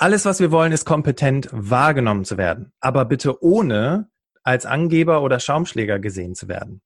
Alles, 0.00 0.24
was 0.24 0.38
wir 0.38 0.52
wollen, 0.52 0.70
ist 0.70 0.84
kompetent 0.84 1.48
wahrgenommen 1.50 2.24
zu 2.24 2.38
werden, 2.38 2.72
aber 2.78 3.04
bitte 3.04 3.42
ohne 3.42 4.08
als 4.44 4.64
Angeber 4.64 5.22
oder 5.22 5.40
Schaumschläger 5.40 5.98
gesehen 5.98 6.36
zu 6.36 6.46
werden. 6.46 6.82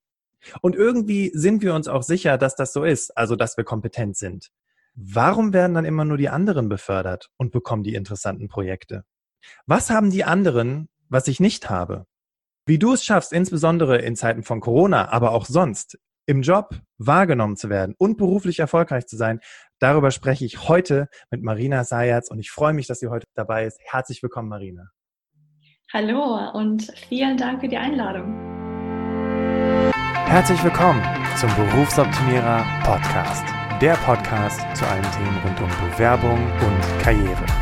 Und 0.62 0.74
irgendwie 0.74 1.30
sind 1.34 1.60
wir 1.60 1.74
uns 1.74 1.88
auch 1.88 2.02
sicher, 2.02 2.38
dass 2.38 2.56
das 2.56 2.72
so 2.72 2.84
ist, 2.84 3.16
also 3.16 3.36
dass 3.36 3.58
wir 3.58 3.64
kompetent 3.64 4.16
sind. 4.16 4.50
Warum 4.94 5.52
werden 5.52 5.74
dann 5.74 5.84
immer 5.84 6.06
nur 6.06 6.16
die 6.16 6.30
anderen 6.30 6.70
befördert 6.70 7.30
und 7.36 7.52
bekommen 7.52 7.82
die 7.82 7.94
interessanten 7.94 8.48
Projekte? 8.48 9.04
Was 9.66 9.90
haben 9.90 10.10
die 10.10 10.24
anderen, 10.24 10.88
was 11.10 11.28
ich 11.28 11.38
nicht 11.38 11.68
habe? 11.68 12.06
Wie 12.64 12.78
du 12.78 12.94
es 12.94 13.04
schaffst, 13.04 13.34
insbesondere 13.34 13.98
in 13.98 14.16
Zeiten 14.16 14.42
von 14.42 14.60
Corona, 14.60 15.10
aber 15.10 15.32
auch 15.32 15.44
sonst, 15.44 15.98
im 16.26 16.42
Job 16.42 16.70
wahrgenommen 16.98 17.56
zu 17.56 17.68
werden 17.68 17.94
und 17.98 18.16
beruflich 18.16 18.58
erfolgreich 18.58 19.06
zu 19.06 19.16
sein, 19.16 19.40
darüber 19.78 20.10
spreche 20.10 20.44
ich 20.44 20.68
heute 20.68 21.08
mit 21.30 21.42
Marina 21.42 21.84
Sayatz 21.84 22.30
und 22.30 22.38
ich 22.38 22.50
freue 22.50 22.72
mich, 22.72 22.86
dass 22.86 23.00
sie 23.00 23.08
heute 23.08 23.26
dabei 23.34 23.66
ist. 23.66 23.78
Herzlich 23.84 24.22
willkommen, 24.22 24.48
Marina. 24.48 24.90
Hallo 25.92 26.50
und 26.54 26.90
vielen 27.08 27.36
Dank 27.36 27.60
für 27.60 27.68
die 27.68 27.76
Einladung. 27.76 28.32
Herzlich 30.26 30.64
willkommen 30.64 31.02
zum 31.36 31.54
Berufsoptimierer 31.56 32.64
Podcast. 32.84 33.44
Der 33.82 33.94
Podcast 33.96 34.60
zu 34.74 34.86
allen 34.86 35.02
Themen 35.02 35.38
rund 35.44 35.60
um 35.60 35.90
Bewerbung 35.90 36.38
und 36.38 37.02
Karriere. 37.02 37.61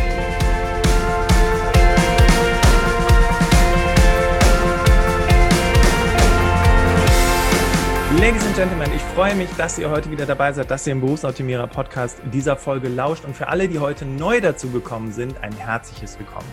Ladies 8.19 8.45
and 8.45 8.55
Gentlemen, 8.57 8.91
ich 8.93 9.01
freue 9.01 9.33
mich, 9.35 9.49
dass 9.57 9.79
ihr 9.79 9.89
heute 9.89 10.11
wieder 10.11 10.25
dabei 10.25 10.51
seid, 10.51 10.69
dass 10.69 10.85
ihr 10.85 10.91
im 10.91 10.99
Berufsoptimierer 10.99 11.65
Podcast 11.65 12.21
dieser 12.33 12.57
Folge 12.57 12.89
lauscht 12.89 13.23
und 13.23 13.35
für 13.35 13.47
alle, 13.47 13.69
die 13.69 13.79
heute 13.79 14.05
neu 14.05 14.41
dazu 14.41 14.69
gekommen 14.69 15.13
sind, 15.13 15.41
ein 15.41 15.55
herzliches 15.55 16.19
Willkommen. 16.19 16.47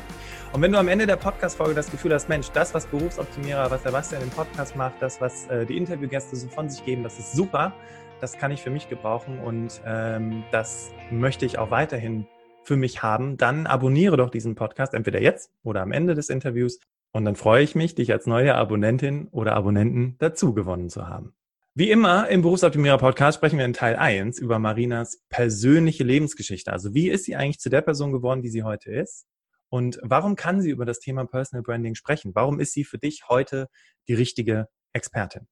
Und 0.52 0.62
wenn 0.62 0.70
du 0.70 0.78
am 0.78 0.86
Ende 0.86 1.04
der 1.04 1.16
Podcast-Folge 1.16 1.74
das 1.74 1.90
Gefühl 1.90 2.14
hast, 2.14 2.28
Mensch, 2.28 2.50
das, 2.50 2.74
was 2.74 2.86
Berufsoptimierer, 2.86 3.72
was 3.72 3.82
der 3.82 3.90
Bastian 3.90 4.22
im 4.22 4.30
Podcast 4.30 4.76
macht, 4.76 4.94
das, 5.00 5.20
was 5.20 5.48
äh, 5.48 5.66
die 5.66 5.76
Interviewgäste 5.76 6.36
so 6.36 6.46
von 6.46 6.70
sich 6.70 6.84
geben, 6.84 7.02
das 7.02 7.18
ist 7.18 7.32
super, 7.32 7.74
das 8.20 8.38
kann 8.38 8.52
ich 8.52 8.62
für 8.62 8.70
mich 8.70 8.88
gebrauchen 8.88 9.40
und 9.40 9.82
ähm, 9.84 10.44
das 10.52 10.92
möchte 11.10 11.44
ich 11.44 11.58
auch 11.58 11.72
weiterhin 11.72 12.28
für 12.62 12.76
mich 12.76 13.02
haben, 13.02 13.36
dann 13.36 13.66
abonniere 13.66 14.16
doch 14.16 14.30
diesen 14.30 14.54
Podcast 14.54 14.94
entweder 14.94 15.20
jetzt 15.20 15.50
oder 15.64 15.82
am 15.82 15.90
Ende 15.90 16.14
des 16.14 16.28
Interviews 16.28 16.78
und 17.12 17.24
dann 17.24 17.34
freue 17.34 17.64
ich 17.64 17.74
mich, 17.74 17.96
dich 17.96 18.12
als 18.12 18.26
neue 18.26 18.54
Abonnentin 18.54 19.26
oder 19.32 19.54
Abonnenten 19.54 20.14
dazu 20.18 20.54
gewonnen 20.54 20.88
zu 20.88 21.08
haben. 21.08 21.34
Wie 21.78 21.92
immer 21.92 22.26
im 22.28 22.42
Berufsoptimierer 22.42 22.98
Podcast 22.98 23.36
sprechen 23.36 23.56
wir 23.56 23.64
in 23.64 23.72
Teil 23.72 23.94
1 23.94 24.40
über 24.40 24.58
Marinas 24.58 25.22
persönliche 25.28 26.02
Lebensgeschichte. 26.02 26.72
Also 26.72 26.92
wie 26.92 27.08
ist 27.08 27.24
sie 27.24 27.36
eigentlich 27.36 27.60
zu 27.60 27.70
der 27.70 27.82
Person 27.82 28.10
geworden, 28.10 28.42
die 28.42 28.48
sie 28.48 28.64
heute 28.64 28.90
ist? 28.90 29.28
Und 29.68 30.00
warum 30.02 30.34
kann 30.34 30.60
sie 30.60 30.70
über 30.70 30.84
das 30.84 30.98
Thema 30.98 31.24
Personal 31.24 31.62
Branding 31.62 31.94
sprechen? 31.94 32.34
Warum 32.34 32.58
ist 32.58 32.72
sie 32.72 32.82
für 32.82 32.98
dich 32.98 33.28
heute 33.28 33.68
die 34.08 34.14
richtige 34.14 34.66
Expertin? 34.92 35.46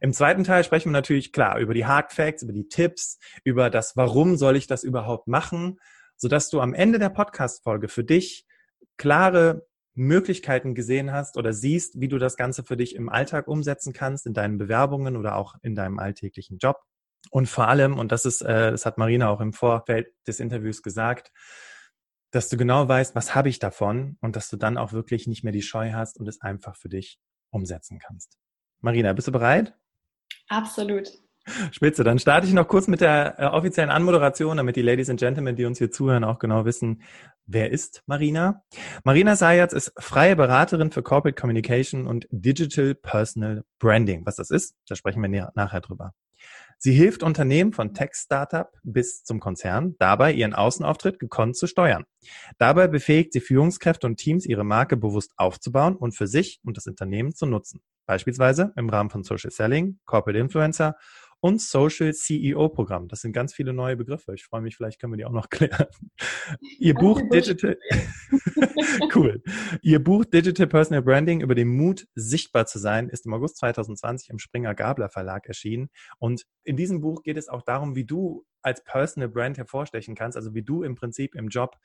Im 0.00 0.12
zweiten 0.12 0.42
Teil 0.42 0.64
sprechen 0.64 0.88
wir 0.88 0.94
natürlich 0.94 1.32
klar 1.32 1.60
über 1.60 1.74
die 1.74 1.86
Hard 1.86 2.12
Facts, 2.12 2.42
über 2.42 2.52
die 2.52 2.66
Tipps, 2.66 3.20
über 3.44 3.70
das 3.70 3.96
Warum 3.96 4.36
soll 4.36 4.56
ich 4.56 4.66
das 4.66 4.82
überhaupt 4.82 5.28
machen, 5.28 5.78
sodass 6.16 6.50
du 6.50 6.60
am 6.60 6.74
Ende 6.74 6.98
der 6.98 7.10
Podcast-Folge 7.10 7.86
für 7.86 8.02
dich 8.02 8.48
klare 8.96 9.67
Möglichkeiten 9.98 10.74
gesehen 10.74 11.12
hast 11.12 11.36
oder 11.36 11.52
siehst, 11.52 12.00
wie 12.00 12.08
du 12.08 12.18
das 12.18 12.36
Ganze 12.36 12.62
für 12.64 12.76
dich 12.76 12.94
im 12.94 13.08
Alltag 13.08 13.48
umsetzen 13.48 13.92
kannst, 13.92 14.26
in 14.26 14.34
deinen 14.34 14.56
Bewerbungen 14.56 15.16
oder 15.16 15.36
auch 15.36 15.54
in 15.62 15.74
deinem 15.74 15.98
alltäglichen 15.98 16.58
Job. 16.58 16.76
Und 17.30 17.48
vor 17.48 17.68
allem, 17.68 17.98
und 17.98 18.12
das 18.12 18.24
ist, 18.24 18.40
äh, 18.42 18.70
das 18.70 18.86
hat 18.86 18.96
Marina 18.96 19.28
auch 19.28 19.40
im 19.40 19.52
Vorfeld 19.52 20.08
des 20.26 20.40
Interviews 20.40 20.82
gesagt, 20.82 21.32
dass 22.30 22.48
du 22.48 22.56
genau 22.56 22.88
weißt, 22.88 23.14
was 23.14 23.34
habe 23.34 23.48
ich 23.48 23.58
davon 23.58 24.16
und 24.20 24.36
dass 24.36 24.48
du 24.48 24.56
dann 24.56 24.76
auch 24.78 24.92
wirklich 24.92 25.26
nicht 25.26 25.44
mehr 25.44 25.52
die 25.52 25.62
Scheu 25.62 25.92
hast 25.92 26.18
und 26.18 26.28
es 26.28 26.40
einfach 26.40 26.76
für 26.76 26.88
dich 26.88 27.18
umsetzen 27.50 27.98
kannst. 27.98 28.38
Marina, 28.80 29.12
bist 29.12 29.28
du 29.28 29.32
bereit? 29.32 29.74
Absolut. 30.48 31.10
Spitze, 31.72 32.04
dann 32.04 32.18
starte 32.18 32.46
ich 32.46 32.52
noch 32.52 32.68
kurz 32.68 32.88
mit 32.88 33.00
der 33.00 33.38
äh, 33.38 33.46
offiziellen 33.46 33.90
Anmoderation, 33.90 34.58
damit 34.58 34.76
die 34.76 34.82
Ladies 34.82 35.08
and 35.08 35.18
Gentlemen, 35.18 35.56
die 35.56 35.64
uns 35.64 35.78
hier 35.78 35.90
zuhören, 35.90 36.24
auch 36.24 36.38
genau 36.38 36.64
wissen, 36.64 37.02
wer 37.48 37.72
ist 37.72 38.02
Marina. 38.06 38.62
Marina 39.02 39.34
Sayatz 39.34 39.72
ist 39.72 39.92
freie 39.98 40.36
Beraterin 40.36 40.92
für 40.92 41.02
Corporate 41.02 41.40
Communication 41.40 42.06
und 42.06 42.28
Digital 42.30 42.94
Personal 42.94 43.64
Branding. 43.80 44.24
Was 44.26 44.36
das 44.36 44.50
ist, 44.50 44.76
da 44.86 44.94
sprechen 44.94 45.22
wir 45.22 45.50
nachher 45.54 45.80
drüber. 45.80 46.12
Sie 46.80 46.92
hilft 46.92 47.24
Unternehmen 47.24 47.72
von 47.72 47.92
Tech-Startup 47.92 48.70
bis 48.84 49.24
zum 49.24 49.40
Konzern 49.40 49.96
dabei, 49.98 50.32
ihren 50.32 50.54
Außenauftritt 50.54 51.18
gekonnt 51.18 51.56
zu 51.56 51.66
steuern. 51.66 52.04
Dabei 52.58 52.86
befähigt 52.86 53.32
sie 53.32 53.40
Führungskräfte 53.40 54.06
und 54.06 54.16
Teams, 54.16 54.46
ihre 54.46 54.62
Marke 54.62 54.96
bewusst 54.96 55.32
aufzubauen 55.36 55.96
und 55.96 56.12
für 56.12 56.28
sich 56.28 56.60
und 56.62 56.76
das 56.76 56.86
Unternehmen 56.86 57.34
zu 57.34 57.46
nutzen. 57.46 57.80
Beispielsweise 58.06 58.72
im 58.76 58.88
Rahmen 58.88 59.10
von 59.10 59.24
Social 59.24 59.50
Selling, 59.50 59.98
Corporate 60.04 60.38
Influencer 60.38 60.94
und 61.40 61.60
Social 61.60 62.12
CEO 62.14 62.68
Programm. 62.68 63.08
Das 63.08 63.20
sind 63.20 63.32
ganz 63.32 63.54
viele 63.54 63.72
neue 63.72 63.96
Begriffe. 63.96 64.34
Ich 64.34 64.44
freue 64.44 64.60
mich, 64.60 64.76
vielleicht 64.76 65.00
können 65.00 65.12
wir 65.12 65.18
die 65.18 65.24
auch 65.24 65.32
noch 65.32 65.50
klären. 65.50 65.86
Ihr 66.78 66.94
Buch 66.94 67.20
Digital, 67.32 67.78
cool. 69.14 69.42
Ihr 69.82 70.02
Buch 70.02 70.24
Digital 70.24 70.66
Personal 70.66 71.02
Branding 71.02 71.40
über 71.40 71.54
den 71.54 71.68
Mut, 71.68 72.06
sichtbar 72.14 72.66
zu 72.66 72.78
sein, 72.78 73.08
ist 73.08 73.26
im 73.26 73.34
August 73.34 73.58
2020 73.58 74.30
im 74.30 74.38
Springer 74.38 74.74
Gabler 74.74 75.08
Verlag 75.08 75.46
erschienen. 75.46 75.90
Und 76.18 76.44
in 76.64 76.76
diesem 76.76 77.00
Buch 77.00 77.22
geht 77.22 77.36
es 77.36 77.48
auch 77.48 77.62
darum, 77.62 77.94
wie 77.94 78.04
du 78.04 78.44
als 78.62 78.82
Personal 78.82 79.28
Brand 79.28 79.58
hervorstechen 79.58 80.14
kannst, 80.14 80.36
also 80.36 80.54
wie 80.54 80.62
du 80.62 80.82
im 80.82 80.94
Prinzip 80.94 81.34
im 81.34 81.48
Job 81.48 81.76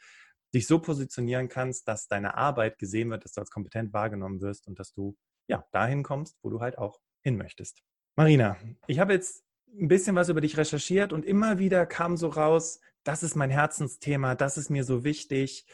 dich 0.54 0.68
so 0.68 0.80
positionieren 0.80 1.48
kannst, 1.48 1.88
dass 1.88 2.08
deine 2.08 2.36
Arbeit 2.36 2.78
gesehen 2.78 3.10
wird, 3.10 3.26
dass 3.26 3.34
du 3.34 3.42
als 3.42 3.50
kompetent 3.50 3.94
wahrgenommen 3.94 4.42
wirst 4.42 4.68
und 4.68 4.80
dass 4.80 4.94
du 4.94 5.16
ja 5.48 5.66
dahin 5.72 6.04
kommst, 6.04 6.38
wo 6.42 6.50
du 6.50 6.62
halt 6.62 6.78
auch 6.78 7.00
hin 7.22 7.38
möchtest. 7.38 7.84
Marina, 8.16 8.58
ich 8.86 9.00
habe 9.00 9.14
jetzt 9.14 9.44
ein 9.80 9.88
bisschen 9.88 10.16
was 10.16 10.30
über 10.30 10.42
dich 10.42 10.58
recherchiert 10.58 11.14
und 11.14 11.26
immer 11.26 11.58
wieder 11.58 11.86
kam 11.86 12.16
so 12.16 12.28
raus, 12.28 12.80
das 13.04 13.24
ist 13.24 13.36
mein 13.36 13.50
Herzensthema, 13.50 14.36
das 14.36 14.58
ist 14.58 14.70
mir 14.70 14.84
so 14.84 15.04
wichtig, 15.04 15.66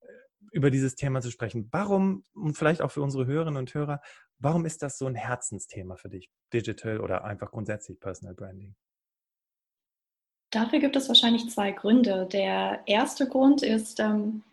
äh, 0.00 0.06
über 0.52 0.70
dieses 0.70 0.94
Thema 0.94 1.20
zu 1.20 1.30
sprechen. 1.30 1.68
Warum, 1.72 2.24
und 2.34 2.56
vielleicht 2.56 2.82
auch 2.82 2.92
für 2.92 3.02
unsere 3.02 3.26
Hörerinnen 3.26 3.58
und 3.58 3.74
Hörer, 3.74 4.00
warum 4.38 4.64
ist 4.64 4.82
das 4.82 4.96
so 4.96 5.06
ein 5.06 5.16
Herzensthema 5.16 5.96
für 5.96 6.08
dich, 6.08 6.30
Digital 6.52 7.00
oder 7.00 7.24
einfach 7.24 7.50
grundsätzlich 7.50 7.98
Personal 7.98 8.34
Branding? 8.34 8.76
Dafür 10.50 10.78
gibt 10.78 10.94
es 10.94 11.08
wahrscheinlich 11.08 11.50
zwei 11.50 11.72
Gründe. 11.72 12.26
Der 12.32 12.80
erste 12.86 13.28
Grund 13.28 13.62
ist, 13.62 13.98
ähm, 13.98 14.44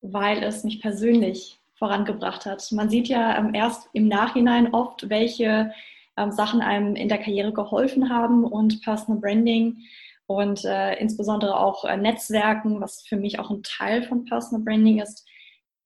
weil 0.00 0.44
es 0.44 0.62
mich 0.62 0.80
persönlich 0.80 1.60
vorangebracht 1.74 2.46
hat. 2.46 2.70
Man 2.72 2.88
sieht 2.88 3.08
ja 3.08 3.36
ähm, 3.36 3.52
erst 3.52 3.88
im 3.92 4.08
Nachhinein 4.08 4.72
oft, 4.72 5.10
welche 5.10 5.72
ähm, 6.18 6.32
Sachen 6.32 6.60
einem 6.60 6.96
in 6.96 7.08
der 7.08 7.18
Karriere 7.18 7.52
geholfen 7.52 8.10
haben 8.10 8.44
und 8.44 8.82
Personal 8.82 9.20
Branding 9.20 9.78
und 10.26 10.64
äh, 10.64 10.94
insbesondere 10.98 11.58
auch 11.58 11.84
äh, 11.84 11.96
Netzwerken, 11.96 12.80
was 12.80 13.02
für 13.08 13.16
mich 13.16 13.38
auch 13.38 13.50
ein 13.50 13.62
Teil 13.62 14.02
von 14.02 14.24
Personal 14.26 14.62
Branding 14.62 15.00
ist, 15.00 15.26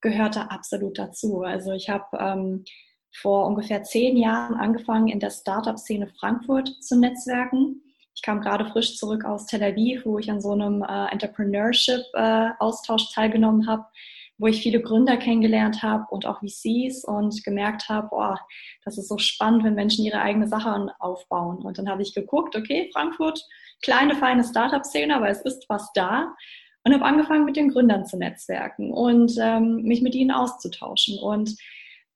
gehörte 0.00 0.50
absolut 0.50 0.98
dazu. 0.98 1.42
Also 1.42 1.72
ich 1.72 1.88
habe 1.88 2.18
ähm, 2.18 2.64
vor 3.12 3.46
ungefähr 3.46 3.84
zehn 3.84 4.16
Jahren 4.16 4.54
angefangen, 4.56 5.08
in 5.08 5.20
der 5.20 5.30
Startup-Szene 5.30 6.08
Frankfurt 6.18 6.68
zu 6.82 6.98
netzwerken. 6.98 7.82
Ich 8.14 8.22
kam 8.22 8.40
gerade 8.40 8.66
frisch 8.66 8.96
zurück 8.96 9.24
aus 9.24 9.46
Tel 9.46 9.62
Aviv, 9.62 10.04
wo 10.04 10.18
ich 10.18 10.30
an 10.30 10.40
so 10.40 10.52
einem 10.52 10.82
äh, 10.82 11.06
Entrepreneurship-Austausch 11.12 13.10
äh, 13.10 13.14
teilgenommen 13.14 13.66
habe 13.68 13.84
wo 14.42 14.48
ich 14.48 14.60
viele 14.60 14.82
Gründer 14.82 15.16
kennengelernt 15.16 15.84
habe 15.84 16.04
und 16.10 16.26
auch 16.26 16.40
VCs 16.40 17.04
und 17.04 17.44
gemerkt 17.44 17.88
habe, 17.88 18.08
oh, 18.10 18.34
das 18.84 18.98
ist 18.98 19.08
so 19.08 19.16
spannend, 19.16 19.62
wenn 19.62 19.76
Menschen 19.76 20.04
ihre 20.04 20.20
eigene 20.20 20.48
Sache 20.48 20.92
aufbauen. 20.98 21.58
Und 21.58 21.78
dann 21.78 21.88
habe 21.88 22.02
ich 22.02 22.12
geguckt, 22.12 22.56
okay, 22.56 22.90
Frankfurt, 22.92 23.40
kleine, 23.82 24.16
feine 24.16 24.42
Startup-Szene, 24.42 25.14
aber 25.14 25.28
es 25.28 25.42
ist 25.42 25.66
was 25.68 25.92
da. 25.94 26.34
Und 26.82 26.92
habe 26.92 27.04
angefangen, 27.04 27.44
mit 27.44 27.54
den 27.54 27.68
Gründern 27.68 28.04
zu 28.04 28.18
netzwerken 28.18 28.92
und 28.92 29.32
ähm, 29.40 29.82
mich 29.84 30.02
mit 30.02 30.16
ihnen 30.16 30.32
auszutauschen. 30.32 31.20
Und 31.20 31.56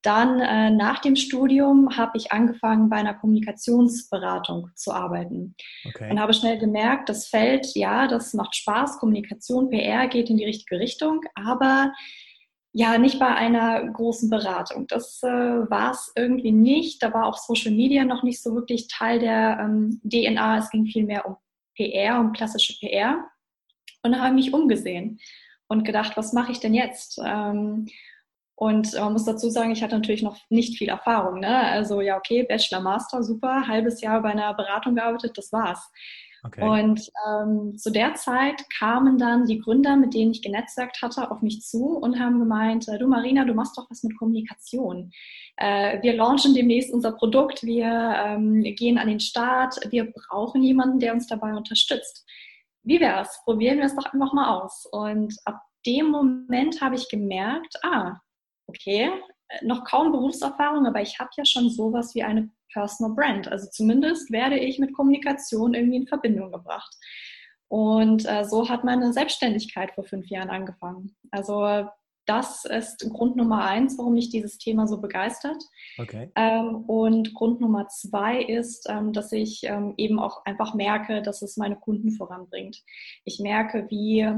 dann 0.06 0.40
äh, 0.40 0.70
nach 0.70 1.00
dem 1.00 1.16
Studium 1.16 1.96
habe 1.96 2.16
ich 2.16 2.30
angefangen, 2.30 2.88
bei 2.88 2.96
einer 2.96 3.14
Kommunikationsberatung 3.14 4.70
zu 4.74 4.92
arbeiten. 4.92 5.56
Okay. 5.84 6.10
Und 6.10 6.20
habe 6.20 6.32
schnell 6.32 6.58
gemerkt, 6.58 7.08
das 7.08 7.26
Feld, 7.26 7.74
ja, 7.74 8.06
das 8.06 8.32
macht 8.32 8.54
Spaß, 8.54 8.98
Kommunikation, 8.98 9.70
PR 9.70 10.06
geht 10.06 10.30
in 10.30 10.36
die 10.36 10.44
richtige 10.44 10.78
Richtung, 10.78 11.22
aber 11.34 11.92
ja, 12.72 12.98
nicht 12.98 13.18
bei 13.18 13.34
einer 13.34 13.90
großen 13.90 14.28
Beratung. 14.28 14.86
Das 14.86 15.22
äh, 15.22 15.28
war 15.28 15.92
es 15.92 16.12
irgendwie 16.14 16.52
nicht. 16.52 17.02
Da 17.02 17.12
war 17.14 17.24
auch 17.24 17.38
Social 17.38 17.72
Media 17.72 18.04
noch 18.04 18.22
nicht 18.22 18.42
so 18.42 18.54
wirklich 18.54 18.86
Teil 18.88 19.18
der 19.18 19.58
ähm, 19.60 19.98
DNA. 20.04 20.58
Es 20.58 20.70
ging 20.70 20.84
vielmehr 20.84 21.26
um 21.26 21.36
PR, 21.74 22.20
um 22.20 22.32
klassische 22.32 22.78
PR. 22.78 23.24
Und 24.02 24.12
da 24.12 24.18
habe 24.18 24.28
ich 24.28 24.44
mich 24.44 24.54
umgesehen 24.54 25.18
und 25.68 25.84
gedacht, 25.84 26.18
was 26.18 26.34
mache 26.34 26.52
ich 26.52 26.60
denn 26.60 26.74
jetzt? 26.74 27.18
Ähm, 27.24 27.88
und 28.56 28.94
man 28.94 29.12
muss 29.12 29.24
dazu 29.24 29.50
sagen, 29.50 29.70
ich 29.70 29.82
hatte 29.82 29.94
natürlich 29.94 30.22
noch 30.22 30.38
nicht 30.48 30.78
viel 30.78 30.88
Erfahrung. 30.88 31.40
Ne? 31.40 31.56
Also 31.56 32.00
ja, 32.00 32.16
okay, 32.16 32.42
Bachelor, 32.42 32.80
Master, 32.80 33.22
super, 33.22 33.68
halbes 33.68 34.00
Jahr 34.00 34.22
bei 34.22 34.30
einer 34.30 34.54
Beratung 34.54 34.94
gearbeitet, 34.94 35.36
das 35.36 35.52
war's. 35.52 35.90
Okay. 36.42 36.62
Und 36.62 37.10
ähm, 37.28 37.76
zu 37.76 37.90
der 37.90 38.14
Zeit 38.14 38.64
kamen 38.78 39.18
dann 39.18 39.46
die 39.46 39.58
Gründer, 39.58 39.96
mit 39.96 40.14
denen 40.14 40.30
ich 40.30 40.42
genetzwerkt 40.42 41.02
hatte, 41.02 41.30
auf 41.30 41.42
mich 41.42 41.62
zu 41.62 41.98
und 41.98 42.18
haben 42.18 42.38
gemeint, 42.38 42.88
äh, 42.88 42.98
du 42.98 43.08
Marina, 43.08 43.44
du 43.44 43.52
machst 43.52 43.76
doch 43.76 43.90
was 43.90 44.02
mit 44.04 44.16
Kommunikation. 44.16 45.10
Äh, 45.56 46.00
wir 46.02 46.14
launchen 46.14 46.54
demnächst 46.54 46.92
unser 46.92 47.12
Produkt, 47.12 47.62
wir 47.62 47.86
ähm, 47.86 48.62
gehen 48.62 48.96
an 48.96 49.08
den 49.08 49.20
Start, 49.20 49.76
wir 49.90 50.12
brauchen 50.12 50.62
jemanden, 50.62 51.00
der 51.00 51.14
uns 51.14 51.26
dabei 51.26 51.52
unterstützt. 51.54 52.24
Wie 52.84 53.00
wär's? 53.00 53.40
Probieren 53.44 53.78
wir 53.78 53.86
es 53.86 53.96
doch 53.96 54.06
einfach 54.06 54.32
mal 54.32 54.60
aus. 54.60 54.86
Und 54.92 55.34
ab 55.44 55.60
dem 55.84 56.10
Moment 56.10 56.80
habe 56.80 56.94
ich 56.94 57.08
gemerkt, 57.08 57.74
ah, 57.82 58.20
okay, 58.66 59.10
noch 59.62 59.84
kaum 59.84 60.12
Berufserfahrung, 60.12 60.86
aber 60.86 61.02
ich 61.02 61.18
habe 61.18 61.30
ja 61.36 61.44
schon 61.44 61.70
sowas 61.70 62.14
wie 62.14 62.22
eine 62.22 62.50
Personal 62.72 63.14
Brand. 63.14 63.48
Also 63.48 63.68
zumindest 63.70 64.30
werde 64.30 64.58
ich 64.58 64.78
mit 64.78 64.92
Kommunikation 64.92 65.74
irgendwie 65.74 65.96
in 65.96 66.06
Verbindung 66.06 66.52
gebracht. 66.52 66.94
Und 67.68 68.26
äh, 68.28 68.44
so 68.44 68.68
hat 68.68 68.84
meine 68.84 69.12
Selbstständigkeit 69.12 69.92
vor 69.92 70.04
fünf 70.04 70.28
Jahren 70.28 70.50
angefangen. 70.50 71.16
Also 71.30 71.88
das 72.26 72.64
ist 72.64 73.08
Grund 73.12 73.36
Nummer 73.36 73.64
eins, 73.64 73.96
warum 73.98 74.14
mich 74.14 74.30
dieses 74.30 74.58
Thema 74.58 74.86
so 74.88 75.00
begeistert. 75.00 75.62
Okay. 75.98 76.30
Ähm, 76.34 76.84
und 76.86 77.34
Grund 77.34 77.60
Nummer 77.60 77.88
zwei 77.88 78.42
ist, 78.42 78.88
ähm, 78.88 79.12
dass 79.12 79.32
ich 79.32 79.62
ähm, 79.62 79.94
eben 79.96 80.18
auch 80.18 80.44
einfach 80.44 80.74
merke, 80.74 81.22
dass 81.22 81.42
es 81.42 81.56
meine 81.56 81.76
Kunden 81.76 82.10
voranbringt. 82.10 82.82
Ich 83.24 83.38
merke, 83.38 83.86
wie, 83.90 84.28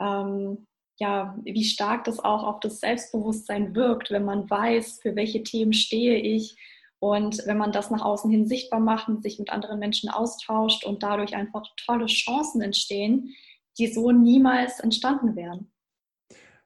ähm, 0.00 0.66
ja, 0.96 1.36
wie 1.42 1.64
stark 1.64 2.04
das 2.04 2.18
auch 2.18 2.44
auf 2.44 2.60
das 2.60 2.80
Selbstbewusstsein 2.80 3.74
wirkt, 3.74 4.10
wenn 4.10 4.24
man 4.24 4.48
weiß, 4.48 5.00
für 5.02 5.16
welche 5.16 5.42
Themen 5.42 5.72
stehe 5.72 6.16
ich, 6.16 6.56
und 7.04 7.42
wenn 7.44 7.58
man 7.58 7.70
das 7.70 7.90
nach 7.90 8.00
außen 8.00 8.30
hin 8.30 8.46
sichtbar 8.46 8.80
macht 8.80 9.08
und 9.08 9.22
sich 9.22 9.38
mit 9.38 9.50
anderen 9.50 9.78
Menschen 9.78 10.08
austauscht 10.08 10.86
und 10.86 11.02
dadurch 11.02 11.36
einfach 11.36 11.62
tolle 11.84 12.06
Chancen 12.06 12.62
entstehen, 12.62 13.34
die 13.76 13.88
so 13.88 14.10
niemals 14.10 14.80
entstanden 14.80 15.36
wären. 15.36 15.70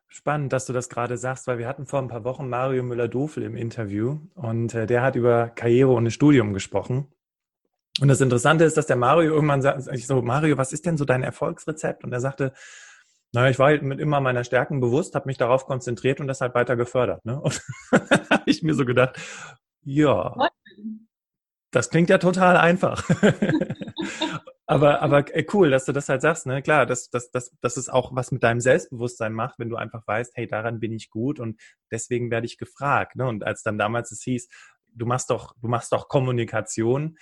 Spannend, 0.06 0.52
dass 0.52 0.66
du 0.66 0.72
das 0.72 0.88
gerade 0.88 1.16
sagst, 1.16 1.48
weil 1.48 1.58
wir 1.58 1.66
hatten 1.66 1.86
vor 1.86 1.98
ein 1.98 2.06
paar 2.06 2.22
Wochen 2.22 2.48
Mario 2.48 2.84
Müller-Dofel 2.84 3.42
im 3.42 3.56
Interview 3.56 4.20
und 4.36 4.74
äh, 4.74 4.86
der 4.86 5.02
hat 5.02 5.16
über 5.16 5.48
Karriere 5.48 5.90
und 5.90 6.08
Studium 6.12 6.52
gesprochen. 6.52 7.08
Und 8.00 8.06
das 8.06 8.20
Interessante 8.20 8.62
ist, 8.62 8.76
dass 8.76 8.86
der 8.86 8.94
Mario 8.94 9.32
irgendwann 9.34 9.60
sagt, 9.60 9.88
ich 9.92 10.06
so, 10.06 10.22
Mario, 10.22 10.56
was 10.56 10.72
ist 10.72 10.86
denn 10.86 10.96
so 10.96 11.04
dein 11.04 11.24
Erfolgsrezept? 11.24 12.04
Und 12.04 12.12
er 12.12 12.20
sagte, 12.20 12.52
naja, 13.32 13.50
ich 13.50 13.58
war 13.58 13.66
halt 13.66 13.82
mit 13.82 14.00
immer 14.00 14.20
meiner 14.20 14.44
Stärken 14.44 14.80
bewusst, 14.80 15.14
habe 15.14 15.26
mich 15.26 15.36
darauf 15.36 15.66
konzentriert 15.66 16.20
und 16.20 16.28
das 16.28 16.40
halt 16.40 16.54
weiter 16.54 16.76
gefördert. 16.76 17.24
Ne? 17.24 17.40
Und 17.40 17.62
habe 18.30 18.42
ich 18.46 18.62
mir 18.62 18.74
so 18.74 18.84
gedacht, 18.84 19.18
ja. 19.82 20.34
Das 21.70 21.90
klingt 21.90 22.08
ja 22.08 22.16
total 22.18 22.56
einfach. 22.56 23.06
aber, 24.66 25.02
aber 25.02 25.24
cool, 25.52 25.70
dass 25.70 25.84
du 25.84 25.92
das 25.92 26.08
halt 26.08 26.22
sagst, 26.22 26.46
ne? 26.46 26.62
Klar, 26.62 26.86
dass, 26.86 27.10
dass, 27.10 27.30
dass, 27.30 27.54
dass 27.60 27.76
es 27.76 27.90
auch 27.90 28.14
was 28.14 28.32
mit 28.32 28.42
deinem 28.42 28.60
Selbstbewusstsein 28.60 29.34
macht, 29.34 29.58
wenn 29.58 29.68
du 29.68 29.76
einfach 29.76 30.06
weißt, 30.06 30.32
hey, 30.34 30.46
daran 30.46 30.80
bin 30.80 30.92
ich 30.92 31.10
gut 31.10 31.38
und 31.38 31.60
deswegen 31.90 32.30
werde 32.30 32.46
ich 32.46 32.56
gefragt. 32.56 33.16
Ne? 33.16 33.26
Und 33.26 33.44
als 33.44 33.62
dann 33.62 33.76
damals 33.76 34.10
es 34.10 34.22
hieß, 34.22 34.48
du 34.94 35.04
machst 35.04 35.28
doch, 35.28 35.54
du 35.60 35.68
machst 35.68 35.92
doch 35.92 36.08
Kommunikation, 36.08 37.18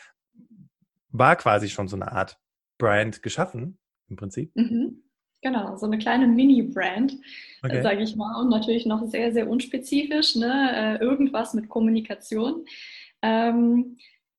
war 1.09 1.35
quasi 1.35 1.69
schon 1.69 1.89
so 1.89 1.97
eine 1.97 2.13
Art 2.13 2.39
Brand 2.79 3.23
geschaffen, 3.23 3.79
im 4.09 4.17
Prinzip. 4.17 4.55
Mhm. 4.55 5.03
Genau, 5.43 5.77
so 5.77 5.87
eine 5.87 5.99
kleine 5.99 6.27
Mini-Brand, 6.27 7.13
äh, 7.13 7.17
okay. 7.63 7.83
sage 7.83 8.03
ich 8.03 8.17
mal, 8.17 8.41
und 8.41 8.49
natürlich 8.49 8.87
noch 8.87 9.07
sehr, 9.07 9.33
sehr 9.33 9.49
unspezifisch, 9.49 10.35
ne? 10.35 10.99
Äh, 11.01 11.05
irgendwas 11.05 11.55
mit 11.55 11.69
Kommunikation. 11.69 12.65
Ähm, 13.23 13.97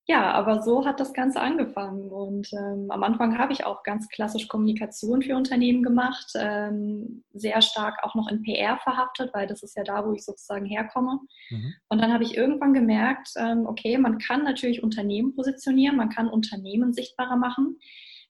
ja, 0.09 0.31
aber 0.31 0.61
so 0.61 0.85
hat 0.85 1.01
das 1.01 1.13
Ganze 1.13 1.41
angefangen. 1.41 2.09
Und 2.09 2.49
ähm, 2.53 2.87
am 2.89 3.03
Anfang 3.03 3.37
habe 3.37 3.51
ich 3.51 3.65
auch 3.65 3.83
ganz 3.83 4.07
klassisch 4.07 4.47
Kommunikation 4.47 5.21
für 5.21 5.35
Unternehmen 5.35 5.83
gemacht, 5.83 6.31
ähm, 6.35 7.25
sehr 7.33 7.61
stark 7.61 7.95
auch 8.03 8.15
noch 8.15 8.29
in 8.29 8.41
PR 8.41 8.77
verhaftet, 8.77 9.31
weil 9.33 9.47
das 9.47 9.63
ist 9.63 9.75
ja 9.75 9.83
da, 9.83 10.05
wo 10.05 10.13
ich 10.13 10.23
sozusagen 10.23 10.65
herkomme. 10.65 11.19
Mhm. 11.49 11.73
Und 11.89 12.01
dann 12.01 12.13
habe 12.13 12.23
ich 12.23 12.37
irgendwann 12.37 12.73
gemerkt, 12.73 13.31
ähm, 13.35 13.65
okay, 13.65 13.97
man 13.97 14.17
kann 14.17 14.45
natürlich 14.45 14.81
Unternehmen 14.81 15.35
positionieren, 15.35 15.97
man 15.97 16.09
kann 16.09 16.29
Unternehmen 16.29 16.93
sichtbarer 16.93 17.35
machen. 17.35 17.77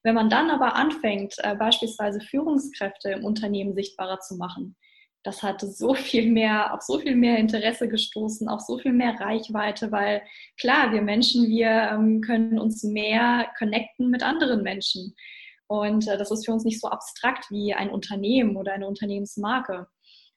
Wenn 0.02 0.14
man 0.14 0.30
dann 0.30 0.50
aber 0.50 0.74
anfängt, 0.74 1.34
äh, 1.38 1.54
beispielsweise 1.56 2.20
Führungskräfte 2.20 3.10
im 3.10 3.24
Unternehmen 3.24 3.74
sichtbarer 3.74 4.20
zu 4.20 4.36
machen, 4.36 4.76
das 5.24 5.42
hat 5.42 5.60
so 5.60 5.94
viel 5.94 6.30
mehr, 6.30 6.74
auf 6.74 6.82
so 6.82 6.98
viel 6.98 7.16
mehr 7.16 7.38
Interesse 7.38 7.88
gestoßen, 7.88 8.48
auf 8.48 8.60
so 8.60 8.78
viel 8.78 8.92
mehr 8.92 9.18
Reichweite, 9.20 9.92
weil 9.92 10.22
klar, 10.58 10.92
wir 10.92 11.02
Menschen, 11.02 11.48
wir 11.48 11.90
ähm, 11.92 12.20
können 12.20 12.58
uns 12.58 12.82
mehr 12.84 13.48
connecten 13.58 14.10
mit 14.10 14.22
anderen 14.22 14.62
Menschen. 14.62 15.14
Und 15.66 16.08
äh, 16.08 16.16
das 16.16 16.30
ist 16.30 16.46
für 16.46 16.52
uns 16.52 16.64
nicht 16.64 16.80
so 16.80 16.88
abstrakt 16.88 17.50
wie 17.50 17.74
ein 17.74 17.90
Unternehmen 17.90 18.56
oder 18.56 18.72
eine 18.72 18.86
Unternehmensmarke. 18.86 19.86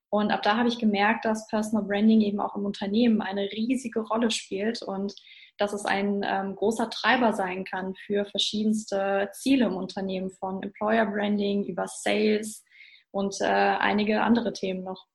Und 0.09 0.31
ab 0.31 0.43
da 0.43 0.57
habe 0.57 0.67
ich 0.67 0.77
gemerkt, 0.77 1.23
dass 1.23 1.47
Personal 1.47 1.85
Branding 1.85 2.19
eben 2.19 2.41
auch 2.41 2.55
im 2.57 2.65
Unternehmen 2.65 3.21
eine 3.21 3.43
riesige 3.43 4.01
Rolle 4.01 4.29
spielt 4.29 4.81
und 4.81 5.13
dass 5.61 5.73
es 5.73 5.85
ein 5.85 6.25
ähm, 6.25 6.55
großer 6.55 6.89
Treiber 6.89 7.33
sein 7.33 7.63
kann 7.63 7.93
für 7.93 8.25
verschiedenste 8.25 9.29
Ziele 9.33 9.67
im 9.67 9.75
Unternehmen, 9.75 10.31
von 10.31 10.63
Employer 10.63 11.05
Branding 11.05 11.65
über 11.65 11.85
Sales 11.87 12.63
und 13.11 13.35
äh, 13.41 13.45
einige 13.45 14.23
andere 14.23 14.53
Themen 14.53 14.83
noch. 14.83 15.05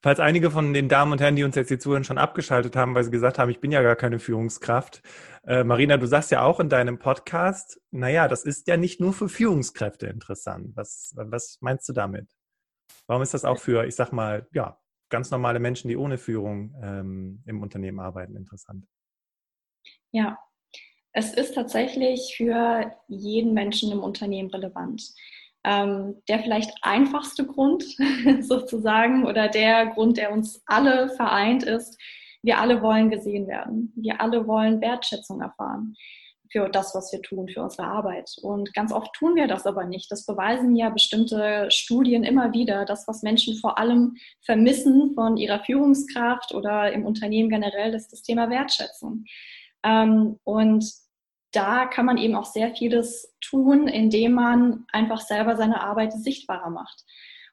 Falls 0.00 0.18
einige 0.18 0.50
von 0.50 0.72
den 0.72 0.88
Damen 0.88 1.12
und 1.12 1.20
Herren, 1.20 1.36
die 1.36 1.44
uns 1.44 1.56
jetzt 1.56 1.68
hier 1.68 1.78
zuhören, 1.78 2.04
schon 2.04 2.16
abgeschaltet 2.16 2.74
haben, 2.74 2.94
weil 2.94 3.04
sie 3.04 3.10
gesagt 3.10 3.38
haben, 3.38 3.50
ich 3.50 3.60
bin 3.60 3.70
ja 3.70 3.82
gar 3.82 3.96
keine 3.96 4.18
Führungskraft. 4.18 5.02
Äh, 5.46 5.62
Marina, 5.64 5.98
du 5.98 6.06
sagst 6.06 6.30
ja 6.30 6.42
auch 6.42 6.58
in 6.58 6.70
deinem 6.70 6.98
Podcast, 6.98 7.78
naja, 7.90 8.26
das 8.26 8.44
ist 8.44 8.66
ja 8.66 8.78
nicht 8.78 9.00
nur 9.00 9.12
für 9.12 9.28
Führungskräfte 9.28 10.06
interessant. 10.06 10.72
Was, 10.74 11.12
was 11.16 11.58
meinst 11.60 11.86
du 11.86 11.92
damit? 11.92 12.30
Warum 13.06 13.22
ist 13.22 13.34
das 13.34 13.44
auch 13.44 13.58
für, 13.58 13.84
ich 13.84 13.94
sag 13.94 14.12
mal, 14.12 14.48
ja, 14.54 14.78
ganz 15.10 15.30
normale 15.30 15.58
Menschen, 15.58 15.88
die 15.88 15.98
ohne 15.98 16.16
Führung 16.16 16.74
ähm, 16.82 17.42
im 17.44 17.60
Unternehmen 17.60 18.00
arbeiten, 18.00 18.36
interessant? 18.36 18.86
Ja, 20.12 20.38
es 21.12 21.34
ist 21.34 21.54
tatsächlich 21.54 22.34
für 22.36 22.92
jeden 23.08 23.52
Menschen 23.52 23.90
im 23.90 24.00
Unternehmen 24.00 24.50
relevant. 24.50 25.02
Ähm, 25.62 26.22
der 26.28 26.38
vielleicht 26.38 26.70
einfachste 26.82 27.44
Grund 27.44 27.84
sozusagen 28.40 29.26
oder 29.26 29.48
der 29.48 29.86
Grund, 29.86 30.16
der 30.16 30.32
uns 30.32 30.62
alle 30.66 31.10
vereint 31.10 31.64
ist, 31.64 32.00
wir 32.42 32.58
alle 32.58 32.80
wollen 32.80 33.10
gesehen 33.10 33.46
werden. 33.46 33.92
Wir 33.96 34.20
alle 34.20 34.46
wollen 34.46 34.80
Wertschätzung 34.80 35.42
erfahren 35.42 35.94
für 36.50 36.68
das, 36.68 36.94
was 36.94 37.12
wir 37.12 37.22
tun, 37.22 37.48
für 37.48 37.62
unsere 37.62 37.86
Arbeit. 37.86 38.30
Und 38.42 38.74
ganz 38.74 38.92
oft 38.92 39.12
tun 39.14 39.36
wir 39.36 39.46
das 39.46 39.66
aber 39.66 39.84
nicht. 39.84 40.10
Das 40.10 40.26
beweisen 40.26 40.74
ja 40.74 40.90
bestimmte 40.90 41.70
Studien 41.70 42.24
immer 42.24 42.52
wieder. 42.52 42.84
Das, 42.84 43.06
was 43.06 43.22
Menschen 43.22 43.56
vor 43.56 43.78
allem 43.78 44.16
vermissen 44.44 45.14
von 45.14 45.36
ihrer 45.36 45.60
Führungskraft 45.60 46.52
oder 46.52 46.92
im 46.92 47.06
Unternehmen 47.06 47.50
generell, 47.50 47.94
ist 47.94 48.12
das 48.12 48.22
Thema 48.22 48.50
Wertschätzung. 48.50 49.24
Ähm, 49.82 50.38
und 50.44 50.84
da 51.52 51.86
kann 51.86 52.06
man 52.06 52.16
eben 52.16 52.36
auch 52.36 52.44
sehr 52.44 52.74
vieles 52.74 53.34
tun, 53.40 53.88
indem 53.88 54.32
man 54.32 54.84
einfach 54.92 55.20
selber 55.20 55.56
seine 55.56 55.82
Arbeit 55.82 56.12
sichtbarer 56.12 56.70
macht. 56.70 57.04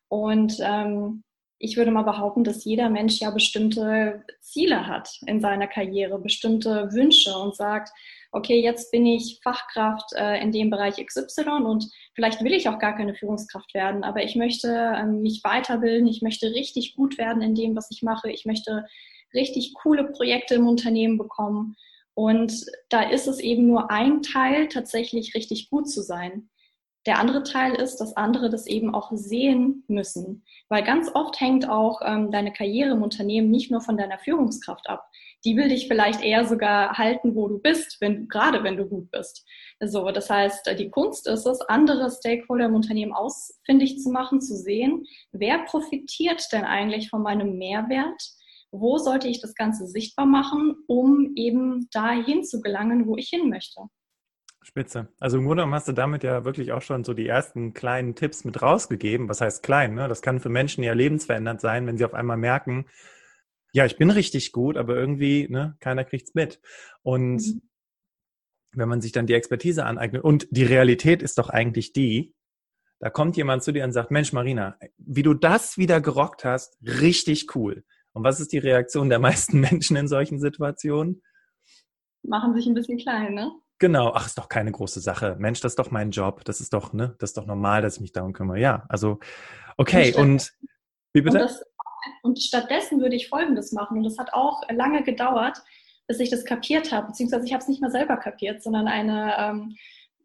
Und 0.08 0.58
ähm, 0.62 1.24
ich 1.60 1.78
würde 1.78 1.92
mal 1.92 2.04
behaupten, 2.04 2.44
dass 2.44 2.66
jeder 2.66 2.90
Mensch 2.90 3.20
ja 3.20 3.32
bestimmte 3.32 4.24
Ziele 4.42 4.88
hat 4.88 5.10
in 5.26 5.42
seiner 5.42 5.68
Karriere, 5.68 6.20
bestimmte 6.20 6.92
Wünsche 6.94 7.36
und 7.36 7.56
sagt, 7.56 7.90
okay, 8.32 8.62
jetzt 8.62 8.92
bin 8.92 9.06
ich 9.06 9.40
Fachkraft 9.44 10.14
äh, 10.16 10.40
in 10.42 10.52
dem 10.52 10.70
Bereich 10.70 11.04
XY 11.04 11.64
und 11.64 11.90
vielleicht 12.14 12.44
will 12.44 12.54
ich 12.54 12.70
auch 12.70 12.78
gar 12.78 12.96
keine 12.96 13.16
Führungskraft 13.16 13.74
werden, 13.74 14.04
aber 14.04 14.24
ich 14.24 14.36
möchte 14.36 14.68
ähm, 14.96 15.22
mich 15.22 15.42
weiterbilden, 15.44 16.08
ich 16.08 16.22
möchte 16.22 16.52
richtig 16.52 16.96
gut 16.96 17.18
werden 17.18 17.42
in 17.42 17.56
dem, 17.56 17.76
was 17.76 17.90
ich 17.90 18.04
mache, 18.04 18.30
ich 18.30 18.46
möchte 18.46 18.86
richtig 19.34 19.74
coole 19.82 20.06
Projekte 20.12 20.56
im 20.56 20.68
Unternehmen 20.68 21.18
bekommen. 21.18 21.76
Und 22.18 22.66
da 22.90 23.04
ist 23.04 23.28
es 23.28 23.40
eben 23.40 23.68
nur 23.68 23.92
ein 23.92 24.24
Teil, 24.24 24.70
tatsächlich 24.70 25.36
richtig 25.36 25.70
gut 25.70 25.88
zu 25.88 26.02
sein. 26.02 26.50
Der 27.06 27.20
andere 27.20 27.44
Teil 27.44 27.76
ist, 27.76 27.98
dass 27.98 28.18
andere 28.18 28.50
das 28.50 28.66
eben 28.66 28.96
auch 28.96 29.12
sehen 29.14 29.84
müssen. 29.88 30.44
Weil 30.68 30.84
ganz 30.84 31.12
oft 31.14 31.40
hängt 31.40 31.70
auch 31.70 32.02
ähm, 32.04 32.32
deine 32.32 32.52
Karriere 32.52 32.94
im 32.94 33.04
Unternehmen 33.04 33.52
nicht 33.52 33.70
nur 33.70 33.82
von 33.82 33.98
deiner 33.98 34.18
Führungskraft 34.18 34.90
ab. 34.90 35.08
Die 35.46 35.56
will 35.58 35.70
dich 35.70 35.88
vielleicht 35.88 36.24
eher 36.24 36.44
sogar 36.46 36.98
halten, 36.98 37.36
wo 37.36 37.48
du 37.48 37.60
bist, 37.60 37.98
wenn, 38.02 38.28
gerade 38.28 38.64
wenn 38.64 38.78
du 38.78 38.88
gut 38.88 39.12
bist. 39.12 39.46
So, 39.80 40.10
das 40.10 40.28
heißt, 40.28 40.72
die 40.80 40.90
Kunst 40.90 41.28
ist 41.28 41.46
es, 41.46 41.62
andere 41.62 42.10
Stakeholder 42.10 42.66
im 42.66 42.74
Unternehmen 42.74 43.14
ausfindig 43.14 44.00
zu 44.00 44.10
machen, 44.10 44.42
zu 44.42 44.56
sehen, 44.56 45.06
wer 45.32 45.60
profitiert 45.66 46.44
denn 46.52 46.66
eigentlich 46.66 47.12
von 47.12 47.22
meinem 47.22 47.60
Mehrwert? 47.60 48.37
Wo 48.72 48.98
sollte 48.98 49.28
ich 49.28 49.42
das 49.42 49.56
Ganze 49.56 49.88
sichtbar 49.88 50.26
machen, 50.26 50.76
um 50.88 51.34
eben 51.36 51.88
dahin 51.92 52.44
zu 52.44 52.62
gelangen, 52.62 53.08
wo 53.08 53.16
ich 53.18 53.30
hin 53.30 53.50
möchte? 53.50 53.82
Spitze. 54.62 55.08
Also 55.20 55.38
im 55.38 55.46
Grunde 55.46 55.62
genommen 55.62 55.76
hast 55.76 55.88
du 55.88 55.94
damit 55.94 56.24
ja 56.24 56.44
wirklich 56.44 56.74
auch 56.74 56.82
schon 56.82 57.06
so 57.06 57.14
die 57.14 57.28
ersten 57.28 57.74
kleinen 57.74 58.16
Tipps 58.16 58.44
mit 58.44 58.62
rausgegeben. 58.62 59.30
Was 59.30 59.40
heißt 59.40 59.64
klein? 59.64 59.96
Ne? 59.96 60.10
Das 60.10 60.22
kann 60.22 60.42
für 60.42 60.50
Menschen 60.50 60.84
ja 60.84 60.94
lebensverändert 60.94 61.62
sein, 61.62 61.88
wenn 61.88 61.98
sie 61.98 62.04
auf 62.04 62.14
einmal 62.14 62.38
merken, 62.38 62.86
ja, 63.74 63.86
ich 63.86 63.98
bin 63.98 64.10
richtig 64.10 64.52
gut, 64.52 64.78
aber 64.78 64.96
irgendwie, 64.96 65.48
ne, 65.50 65.76
keiner 65.80 66.04
kriegt's 66.04 66.34
mit. 66.34 66.60
Und 67.04 67.38
mhm. 67.38 67.62
wenn 68.72 68.90
man 68.90 69.02
sich 69.02 69.12
dann 69.12 69.28
die 69.28 69.34
Expertise 69.34 69.86
aneignet 69.86 70.24
und 70.24 70.48
die 70.52 70.64
Realität 70.64 71.22
ist 71.22 71.38
doch 71.38 71.50
eigentlich 71.50 71.94
die, 71.94 72.34
da 73.00 73.10
kommt 73.10 73.38
jemand 73.38 73.64
zu 73.64 73.72
dir 73.72 73.84
und 73.84 73.92
sagt, 73.92 74.10
Mensch, 74.10 74.34
Marina, 74.34 74.78
wie 74.98 75.22
du 75.22 75.34
das 75.34 75.78
wieder 75.78 76.02
gerockt 76.02 76.44
hast, 76.44 76.78
richtig 76.82 77.56
cool. 77.56 77.86
Und 78.18 78.24
was 78.24 78.40
ist 78.40 78.52
die 78.52 78.58
Reaktion 78.58 79.10
der 79.10 79.20
meisten 79.20 79.60
Menschen 79.62 79.96
in 79.96 80.08
solchen 80.08 80.40
Situationen? 80.40 81.22
Machen 82.24 82.54
sich 82.56 82.66
ein 82.66 82.74
bisschen 82.74 82.98
klein, 82.98 83.34
ne? 83.34 83.52
Genau, 83.80 84.12
ach, 84.14 84.26
ist 84.26 84.38
doch 84.38 84.50
keine 84.50 84.72
große 84.72 85.00
Sache. 85.00 85.36
Mensch, 85.38 85.62
das 85.62 85.74
ist 85.74 85.80
doch 85.80 85.92
mein 85.92 86.10
Job. 86.10 86.44
Das 86.46 86.60
ist 86.62 86.74
doch, 86.74 86.94
ne, 86.94 87.16
das 87.20 87.30
ist 87.30 87.38
doch 87.38 87.46
normal, 87.46 87.84
dass 87.84 87.96
ich 87.96 88.02
mich 88.02 88.12
darum 88.12 88.34
kümmere. 88.34 88.60
Ja, 88.60 88.86
also, 88.90 89.20
okay, 89.78 90.14
und, 90.16 90.24
und 90.24 90.54
wie 91.14 91.22
bitte? 91.22 91.38
Und, 91.38 91.44
das, 91.44 91.64
und, 92.24 92.42
stattdessen 92.42 93.00
würde 93.02 93.16
ich 93.16 93.30
Folgendes 93.30 93.72
machen. 93.72 94.00
Und 94.00 94.04
das 94.04 94.18
hat 94.18 94.34
auch 94.34 94.64
lange 94.70 95.04
gedauert, 95.04 95.62
bis 96.08 96.20
ich 96.20 96.32
das 96.32 96.44
kapiert 96.44 96.92
habe. 96.92 97.08
Beziehungsweise 97.08 97.46
ich 97.46 97.54
habe 97.54 97.62
es 97.62 97.68
nicht 97.68 97.82
mal 97.82 97.92
selber 97.92 98.18
kapiert, 98.18 98.64
sondern 98.64 98.88
eine 98.88 99.36
ähm, 99.38 99.76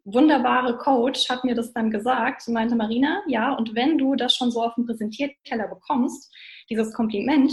wunderbare 0.04 0.78
Coach 0.78 1.28
hat 1.28 1.44
mir 1.44 1.54
das 1.54 1.72
dann 1.72 1.90
gesagt. 1.90 2.42
Sie 2.42 2.52
meinte, 2.52 2.74
Marina, 2.74 3.22
ja, 3.26 3.52
und 3.52 3.74
wenn 3.74 3.98
du 3.98 4.14
das 4.14 4.34
schon 4.34 4.50
so 4.50 4.62
auf 4.62 4.74
dem 4.76 4.86
Präsentierteller 4.86 5.68
bekommst, 5.68 6.32
dieses 6.70 6.92
Kompliment, 6.92 7.52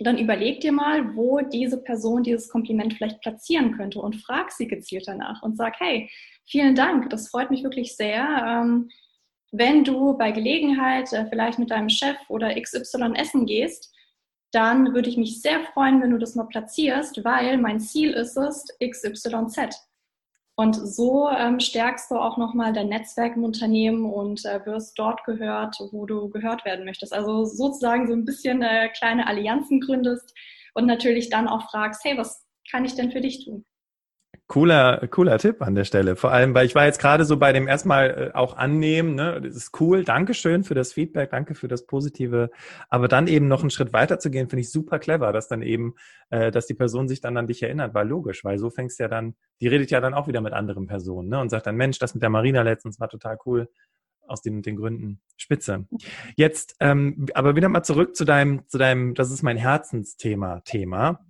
dann 0.00 0.18
überleg 0.18 0.60
dir 0.60 0.72
mal, 0.72 1.14
wo 1.14 1.40
diese 1.40 1.82
Person 1.82 2.22
dieses 2.22 2.48
Kompliment 2.48 2.94
vielleicht 2.94 3.20
platzieren 3.20 3.76
könnte 3.76 4.00
und 4.00 4.16
frag 4.16 4.50
sie 4.50 4.66
gezielt 4.66 5.04
danach 5.06 5.42
und 5.42 5.56
sag, 5.56 5.78
hey, 5.78 6.10
vielen 6.46 6.74
Dank, 6.74 7.10
das 7.10 7.28
freut 7.28 7.50
mich 7.50 7.62
wirklich 7.62 7.96
sehr. 7.96 8.24
Ähm, 8.46 8.90
wenn 9.52 9.84
du 9.84 10.18
bei 10.18 10.32
Gelegenheit 10.32 11.12
äh, 11.12 11.26
vielleicht 11.26 11.58
mit 11.58 11.70
deinem 11.70 11.88
Chef 11.88 12.16
oder 12.28 12.60
XY 12.60 13.12
essen 13.14 13.46
gehst, 13.46 13.92
dann 14.50 14.94
würde 14.94 15.08
ich 15.08 15.16
mich 15.16 15.40
sehr 15.40 15.60
freuen, 15.72 16.00
wenn 16.02 16.10
du 16.10 16.18
das 16.18 16.34
mal 16.34 16.44
platzierst, 16.44 17.24
weil 17.24 17.58
mein 17.58 17.80
Ziel 17.80 18.12
ist 18.12 18.36
es 18.36 18.66
XYZ. 18.82 19.86
Und 20.56 20.74
so 20.74 21.28
ähm, 21.30 21.58
stärkst 21.58 22.10
du 22.10 22.16
auch 22.16 22.36
nochmal 22.36 22.72
dein 22.72 22.88
Netzwerk 22.88 23.34
im 23.34 23.42
Unternehmen 23.42 24.12
und 24.12 24.44
äh, 24.44 24.64
wirst 24.66 24.96
dort 24.98 25.24
gehört, 25.24 25.76
wo 25.90 26.06
du 26.06 26.28
gehört 26.30 26.64
werden 26.64 26.84
möchtest. 26.84 27.12
Also 27.12 27.44
sozusagen 27.44 28.06
so 28.06 28.12
ein 28.12 28.24
bisschen 28.24 28.62
äh, 28.62 28.88
kleine 28.90 29.26
Allianzen 29.26 29.80
gründest 29.80 30.32
und 30.74 30.86
natürlich 30.86 31.28
dann 31.28 31.48
auch 31.48 31.68
fragst, 31.70 32.04
hey, 32.04 32.16
was 32.16 32.46
kann 32.70 32.84
ich 32.84 32.94
denn 32.94 33.10
für 33.10 33.20
dich 33.20 33.44
tun? 33.44 33.64
Cooler, 34.46 35.08
cooler 35.08 35.38
Tipp 35.38 35.62
an 35.62 35.74
der 35.74 35.84
Stelle. 35.84 36.16
Vor 36.16 36.30
allem, 36.30 36.54
weil 36.54 36.66
ich 36.66 36.74
war 36.74 36.84
jetzt 36.84 37.00
gerade 37.00 37.24
so 37.24 37.38
bei 37.38 37.54
dem 37.54 37.66
erstmal 37.66 38.32
äh, 38.34 38.36
auch 38.36 38.58
annehmen, 38.58 39.14
ne, 39.14 39.40
das 39.40 39.56
ist 39.56 39.80
cool. 39.80 40.04
Dankeschön 40.04 40.64
für 40.64 40.74
das 40.74 40.92
Feedback, 40.92 41.30
danke 41.30 41.54
für 41.54 41.66
das 41.66 41.86
Positive. 41.86 42.50
Aber 42.90 43.08
dann 43.08 43.26
eben 43.26 43.48
noch 43.48 43.62
einen 43.62 43.70
Schritt 43.70 43.94
weiter 43.94 44.18
zu 44.18 44.30
gehen, 44.30 44.50
finde 44.50 44.60
ich 44.60 44.70
super 44.70 44.98
clever, 44.98 45.32
dass 45.32 45.48
dann 45.48 45.62
eben, 45.62 45.94
äh, 46.28 46.50
dass 46.50 46.66
die 46.66 46.74
Person 46.74 47.08
sich 47.08 47.22
dann 47.22 47.38
an 47.38 47.46
dich 47.46 47.62
erinnert, 47.62 47.94
war 47.94 48.04
logisch, 48.04 48.44
weil 48.44 48.58
so 48.58 48.68
fängst 48.68 49.00
ja 49.00 49.08
dann, 49.08 49.34
die 49.62 49.68
redet 49.68 49.90
ja 49.90 50.00
dann 50.02 50.12
auch 50.12 50.28
wieder 50.28 50.42
mit 50.42 50.52
anderen 50.52 50.86
Personen, 50.86 51.30
ne, 51.30 51.40
und 51.40 51.48
sagt 51.48 51.66
dann, 51.66 51.76
Mensch, 51.76 51.98
das 51.98 52.14
mit 52.14 52.22
der 52.22 52.30
Marina 52.30 52.60
letztens 52.60 53.00
war 53.00 53.08
total 53.08 53.38
cool 53.46 53.70
aus 54.26 54.42
den, 54.42 54.62
den 54.62 54.76
Gründen. 54.76 55.20
Spitze. 55.36 55.86
Jetzt, 56.36 56.76
ähm, 56.80 57.26
aber 57.34 57.56
wieder 57.56 57.68
mal 57.68 57.82
zurück 57.82 58.14
zu 58.14 58.24
deinem, 58.24 58.68
zu 58.68 58.78
deinem, 58.78 59.14
das 59.14 59.30
ist 59.30 59.42
mein 59.42 59.56
Herzensthema, 59.56 60.60
Thema. 60.60 61.26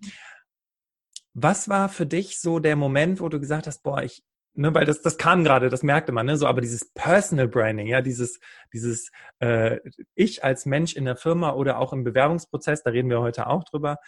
Was 1.35 1.69
war 1.69 1.89
für 1.89 2.07
dich 2.07 2.41
so 2.41 2.59
der 2.59 2.77
Moment, 2.77 3.21
wo 3.21 3.29
du 3.29 3.41
gesagt 3.41 3.67
hast, 3.67 3.83
boah, 3.83 4.03
ich, 4.03 4.25
ne, 4.55 4.73
weil 4.73 4.87
das, 4.87 5.03
das 5.03 5.19
kam 5.19 5.45
gerade, 5.45 5.69
das 5.69 5.83
merkte 5.83 6.13
man, 6.13 6.27
ne, 6.27 6.37
so, 6.37 6.47
aber 6.47 6.61
dieses 6.61 6.93
Personal 6.93 7.49
Branding, 7.49 7.89
ja, 7.89 8.01
dieses, 8.01 8.39
dieses 8.73 9.11
äh, 9.41 9.81
Ich 10.15 10.45
als 10.45 10.65
Mensch 10.65 10.95
in 10.95 11.05
der 11.05 11.17
Firma 11.17 11.53
oder 11.55 11.79
auch 11.79 11.93
im 11.93 12.05
Bewerbungsprozess, 12.05 12.83
da 12.83 12.91
reden 12.91 13.11
wir 13.11 13.21
heute 13.21 13.49
auch 13.49 13.65
drüber, 13.65 13.99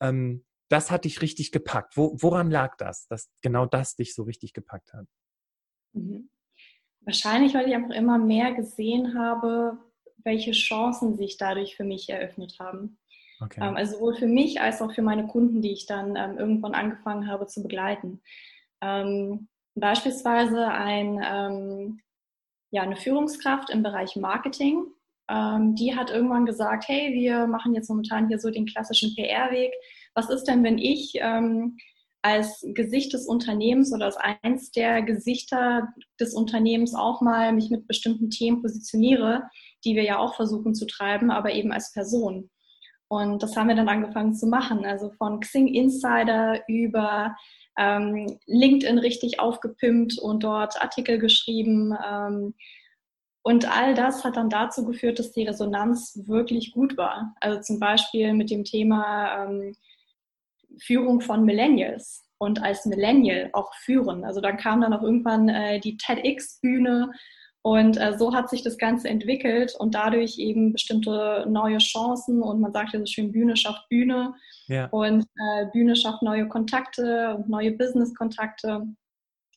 ähm, 0.00 0.44
das 0.68 0.90
hat 0.90 1.04
dich 1.04 1.20
richtig 1.20 1.52
gepackt. 1.52 1.96
Wo, 1.96 2.16
woran 2.20 2.50
lag 2.50 2.76
das, 2.78 3.06
dass 3.06 3.30
genau 3.42 3.66
das 3.66 3.94
dich 3.94 4.14
so 4.14 4.22
richtig 4.22 4.54
gepackt 4.54 4.94
hat? 4.94 5.06
Mhm. 5.92 6.30
Wahrscheinlich, 7.04 7.54
weil 7.54 7.68
ich 7.68 7.74
einfach 7.74 7.94
immer 7.94 8.16
mehr 8.16 8.54
gesehen 8.54 9.18
habe, 9.18 9.76
welche 10.24 10.52
Chancen 10.52 11.14
sich 11.14 11.36
dadurch 11.36 11.76
für 11.76 11.84
mich 11.84 12.08
eröffnet 12.08 12.56
haben. 12.58 12.98
Okay. 13.44 13.60
Ähm, 13.62 13.76
also 13.76 13.94
sowohl 13.94 14.14
für 14.14 14.26
mich 14.26 14.60
als 14.60 14.80
auch 14.80 14.92
für 14.92 15.02
meine 15.02 15.26
Kunden, 15.26 15.62
die 15.62 15.72
ich 15.72 15.86
dann 15.86 16.16
ähm, 16.16 16.38
irgendwann 16.38 16.74
angefangen 16.74 17.26
habe 17.28 17.46
zu 17.46 17.62
begleiten. 17.62 18.20
Ähm, 18.80 19.48
beispielsweise 19.74 20.68
ein, 20.68 21.20
ähm, 21.24 22.00
ja, 22.70 22.82
eine 22.82 22.96
Führungskraft 22.96 23.70
im 23.70 23.82
Bereich 23.82 24.16
Marketing, 24.16 24.84
ähm, 25.28 25.74
die 25.74 25.96
hat 25.96 26.10
irgendwann 26.10 26.46
gesagt, 26.46 26.88
hey, 26.88 27.12
wir 27.14 27.46
machen 27.46 27.74
jetzt 27.74 27.88
momentan 27.88 28.28
hier 28.28 28.38
so 28.38 28.50
den 28.50 28.66
klassischen 28.66 29.14
PR-Weg. 29.14 29.72
Was 30.14 30.28
ist 30.28 30.44
denn, 30.44 30.62
wenn 30.64 30.78
ich 30.78 31.14
ähm, 31.20 31.76
als 32.22 32.64
Gesicht 32.74 33.12
des 33.12 33.26
Unternehmens 33.26 33.92
oder 33.92 34.06
als 34.06 34.16
eins 34.16 34.70
der 34.70 35.02
Gesichter 35.02 35.88
des 36.20 36.34
Unternehmens 36.34 36.94
auch 36.94 37.20
mal 37.20 37.52
mich 37.52 37.70
mit 37.70 37.88
bestimmten 37.88 38.30
Themen 38.30 38.62
positioniere, 38.62 39.44
die 39.84 39.96
wir 39.96 40.04
ja 40.04 40.18
auch 40.18 40.36
versuchen 40.36 40.74
zu 40.74 40.86
treiben, 40.86 41.30
aber 41.30 41.52
eben 41.52 41.72
als 41.72 41.92
Person. 41.92 42.50
Und 43.12 43.42
das 43.42 43.54
haben 43.58 43.68
wir 43.68 43.74
dann 43.74 43.90
angefangen 43.90 44.34
zu 44.34 44.46
machen. 44.46 44.86
Also 44.86 45.10
von 45.10 45.40
Xing 45.40 45.66
Insider 45.66 46.66
über 46.66 47.36
ähm, 47.76 48.38
LinkedIn 48.46 48.96
richtig 48.96 49.38
aufgepimpt 49.38 50.18
und 50.18 50.44
dort 50.44 50.80
Artikel 50.80 51.18
geschrieben. 51.18 51.94
Ähm, 52.10 52.54
und 53.42 53.70
all 53.70 53.92
das 53.92 54.24
hat 54.24 54.38
dann 54.38 54.48
dazu 54.48 54.86
geführt, 54.86 55.18
dass 55.18 55.30
die 55.30 55.44
Resonanz 55.44 56.22
wirklich 56.24 56.72
gut 56.72 56.96
war. 56.96 57.34
Also 57.42 57.60
zum 57.60 57.78
Beispiel 57.78 58.32
mit 58.32 58.50
dem 58.50 58.64
Thema 58.64 59.44
ähm, 59.44 59.76
Führung 60.80 61.20
von 61.20 61.44
Millennials 61.44 62.24
und 62.38 62.62
als 62.62 62.86
Millennial 62.86 63.50
auch 63.52 63.74
führen. 63.74 64.24
Also 64.24 64.40
dann 64.40 64.56
kam 64.56 64.80
dann 64.80 64.94
auch 64.94 65.02
irgendwann 65.02 65.50
äh, 65.50 65.80
die 65.80 65.98
TEDx-Bühne 65.98 67.10
und 67.62 67.96
äh, 67.96 68.18
so 68.18 68.34
hat 68.34 68.50
sich 68.50 68.62
das 68.62 68.76
Ganze 68.76 69.08
entwickelt 69.08 69.76
und 69.78 69.94
dadurch 69.94 70.38
eben 70.38 70.72
bestimmte 70.72 71.46
neue 71.48 71.78
Chancen 71.78 72.42
und 72.42 72.60
man 72.60 72.72
sagt 72.72 72.92
ja 72.92 72.98
so 72.98 73.06
schön, 73.06 73.30
Bühne 73.30 73.56
schafft 73.56 73.88
Bühne 73.88 74.34
ja. 74.66 74.86
und 74.86 75.22
äh, 75.36 75.66
Bühne 75.72 75.94
schafft 75.94 76.22
neue 76.22 76.48
Kontakte 76.48 77.36
und 77.36 77.48
neue 77.48 77.70
Business-Kontakte. 77.70 78.86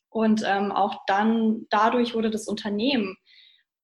Und 0.08 0.42
ähm, 0.46 0.70
auch 0.70 1.00
dann 1.08 1.66
dadurch 1.68 2.14
wurde 2.14 2.30
das 2.30 2.46
Unternehmen 2.46 3.16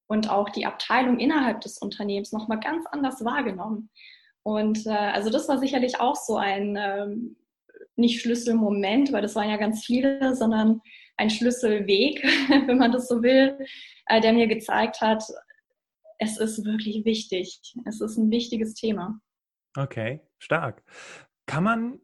und 0.07 0.31
auch 0.31 0.49
die 0.51 0.67
Abteilung 0.67 1.19
innerhalb 1.19 1.61
des 1.61 1.79
Unternehmens 1.79 2.33
nochmal 2.33 2.61
ganz 2.61 2.87
anders 2.87 3.25
wahrgenommen. 3.25 3.91
Und 4.45 4.87
äh, 4.87 4.91
also 4.91 5.31
das 5.31 5.49
war 5.49 5.59
sicherlich 5.59 6.01
auch 6.01 6.17
so 6.17 6.37
ein 6.37 6.79
ähm, 6.81 7.37
nicht 7.97 8.21
Schlüsselmoment, 8.21 9.13
weil 9.13 9.23
das 9.23 9.35
waren 9.35 9.51
ja 9.51 9.57
ganz 9.57 9.85
viele, 9.85 10.35
sondern 10.37 10.81
ein 11.17 11.31
Schlüsselweg, 11.31 12.23
wenn 12.67 12.79
man 12.79 12.93
das 12.93 13.09
so 13.09 13.23
will, 13.23 13.59
äh, 14.07 14.21
der 14.21 14.33
mir 14.33 14.47
gezeigt 14.47 15.01
hat, 15.01 15.25
es 16.19 16.39
ist 16.39 16.65
wirklich 16.65 17.05
wichtig. 17.05 17.61
Es 17.85 18.01
ist 18.01 18.17
ein 18.17 18.31
wichtiges 18.31 18.75
Thema. 18.75 19.21
Okay, 19.77 20.21
stark. 20.39 20.83
Kann 21.47 21.65
man, 21.65 22.01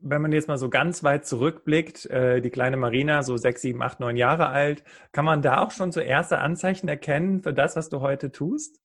wenn 0.00 0.22
man 0.22 0.32
jetzt 0.32 0.48
mal 0.48 0.58
so 0.58 0.68
ganz 0.70 1.04
weit 1.04 1.26
zurückblickt, 1.26 2.06
äh, 2.06 2.40
die 2.40 2.50
kleine 2.50 2.76
Marina, 2.76 3.22
so 3.22 3.36
sechs, 3.36 3.62
sieben, 3.62 3.82
acht, 3.82 4.00
neun 4.00 4.16
Jahre 4.16 4.48
alt, 4.48 4.82
kann 5.12 5.24
man 5.24 5.42
da 5.42 5.62
auch 5.62 5.70
schon 5.70 5.92
so 5.92 6.00
erste 6.00 6.38
Anzeichen 6.38 6.88
erkennen 6.88 7.42
für 7.42 7.54
das, 7.54 7.76
was 7.76 7.88
du 7.88 8.00
heute 8.00 8.32
tust? 8.32 8.80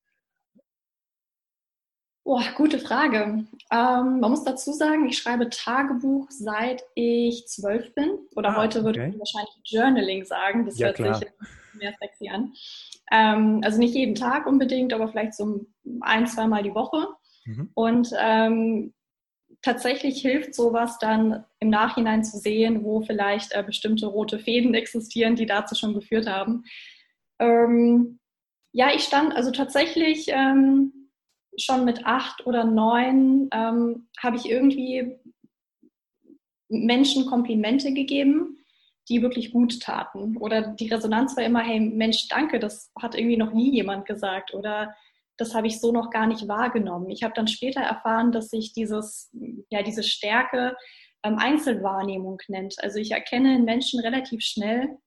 Boah, 2.24 2.44
gute 2.56 2.78
Frage. 2.78 3.46
Ähm, 3.72 4.20
man 4.20 4.30
muss 4.32 4.44
dazu 4.44 4.74
sagen, 4.74 5.08
ich 5.08 5.18
schreibe 5.18 5.50
Tagebuch 5.50 6.28
seit 6.30 6.84
ich 6.94 7.48
zwölf 7.48 7.94
bin. 7.96 8.20
Oder 8.36 8.50
ah, 8.50 8.58
heute 8.58 8.84
würde 8.84 9.02
okay. 9.02 9.10
ich 9.12 9.20
wahrscheinlich 9.20 9.56
Journaling 9.66 10.24
sagen. 10.26 10.66
Das 10.66 10.78
ja, 10.78 10.88
hört 10.88 10.98
klar. 10.98 11.16
sich 11.16 11.28
mehr 11.74 11.94
sexy 12.00 12.30
an. 12.30 12.54
Ähm, 13.12 13.62
also 13.64 13.80
nicht 13.80 13.96
jeden 13.96 14.16
Tag 14.16 14.46
unbedingt, 14.46 14.94
aber 14.94 15.08
vielleicht 15.08 15.34
so 15.34 15.66
ein, 16.02 16.28
zweimal 16.28 16.62
die 16.62 16.76
Woche. 16.76 17.08
Mhm. 17.46 17.72
Und 17.74 18.12
ähm, 18.20 18.94
tatsächlich 19.64 20.22
hilft 20.22 20.54
sowas 20.54 21.00
dann 21.00 21.44
im 21.60 21.70
Nachhinein 21.70 22.24
zu 22.24 22.38
sehen, 22.38 22.84
wo 22.84 23.02
vielleicht 23.02 23.54
äh, 23.54 23.64
bestimmte 23.64 24.06
rote 24.06 24.38
Fäden 24.38 24.76
existieren, 24.76 25.36
die 25.36 25.48
dazu 25.48 25.74
schon 25.74 25.96
geführt 25.96 26.28
haben. 26.28 26.66
Ähm, 27.40 28.20
ja, 28.74 28.94
ich 28.94 29.04
stand 29.04 29.36
also 29.36 29.52
tatsächlich 29.52 30.28
ähm, 30.30 31.01
schon 31.58 31.86
mit 31.86 32.06
acht 32.06 32.46
oder 32.46 32.64
neun 32.64 33.50
ähm, 33.54 34.08
habe 34.22 34.38
ich 34.38 34.50
irgendwie 34.50 35.18
Menschen 36.70 37.26
Komplimente 37.26 37.94
gegeben, 37.94 38.58
die 39.10 39.22
wirklich 39.22 39.52
gut 39.52 39.82
taten. 39.82 40.38
Oder 40.38 40.62
die 40.62 40.88
Resonanz 40.88 41.36
war 41.36 41.44
immer, 41.44 41.62
hey 41.62 41.80
Mensch, 41.80 42.28
danke, 42.30 42.60
das 42.60 42.92
hat 43.00 43.16
irgendwie 43.16 43.38
noch 43.38 43.54
nie 43.54 43.72
jemand 43.74 44.06
gesagt. 44.06 44.54
Oder 44.54 44.96
das 45.38 45.54
habe 45.54 45.68
ich 45.68 45.80
so 45.80 45.92
noch 45.92 46.10
gar 46.10 46.28
nicht 46.28 46.48
wahrgenommen. 46.48 47.10
Ich 47.10 47.24
habe 47.24 47.34
dann 47.36 47.48
später 47.48 47.82
erfahren, 47.82 48.32
dass 48.32 48.50
sich 48.50 48.74
ja, 48.76 49.84
diese 49.84 50.04
Stärke 50.04 50.76
ähm, 51.24 51.38
Einzelwahrnehmung 51.38 52.42
nennt. 52.48 52.76
Also 52.82 53.00
ich 53.00 53.12
erkenne 53.12 53.56
in 53.56 53.66
Menschen 53.66 54.00
relativ 54.00 54.42
schnell, 54.42 54.98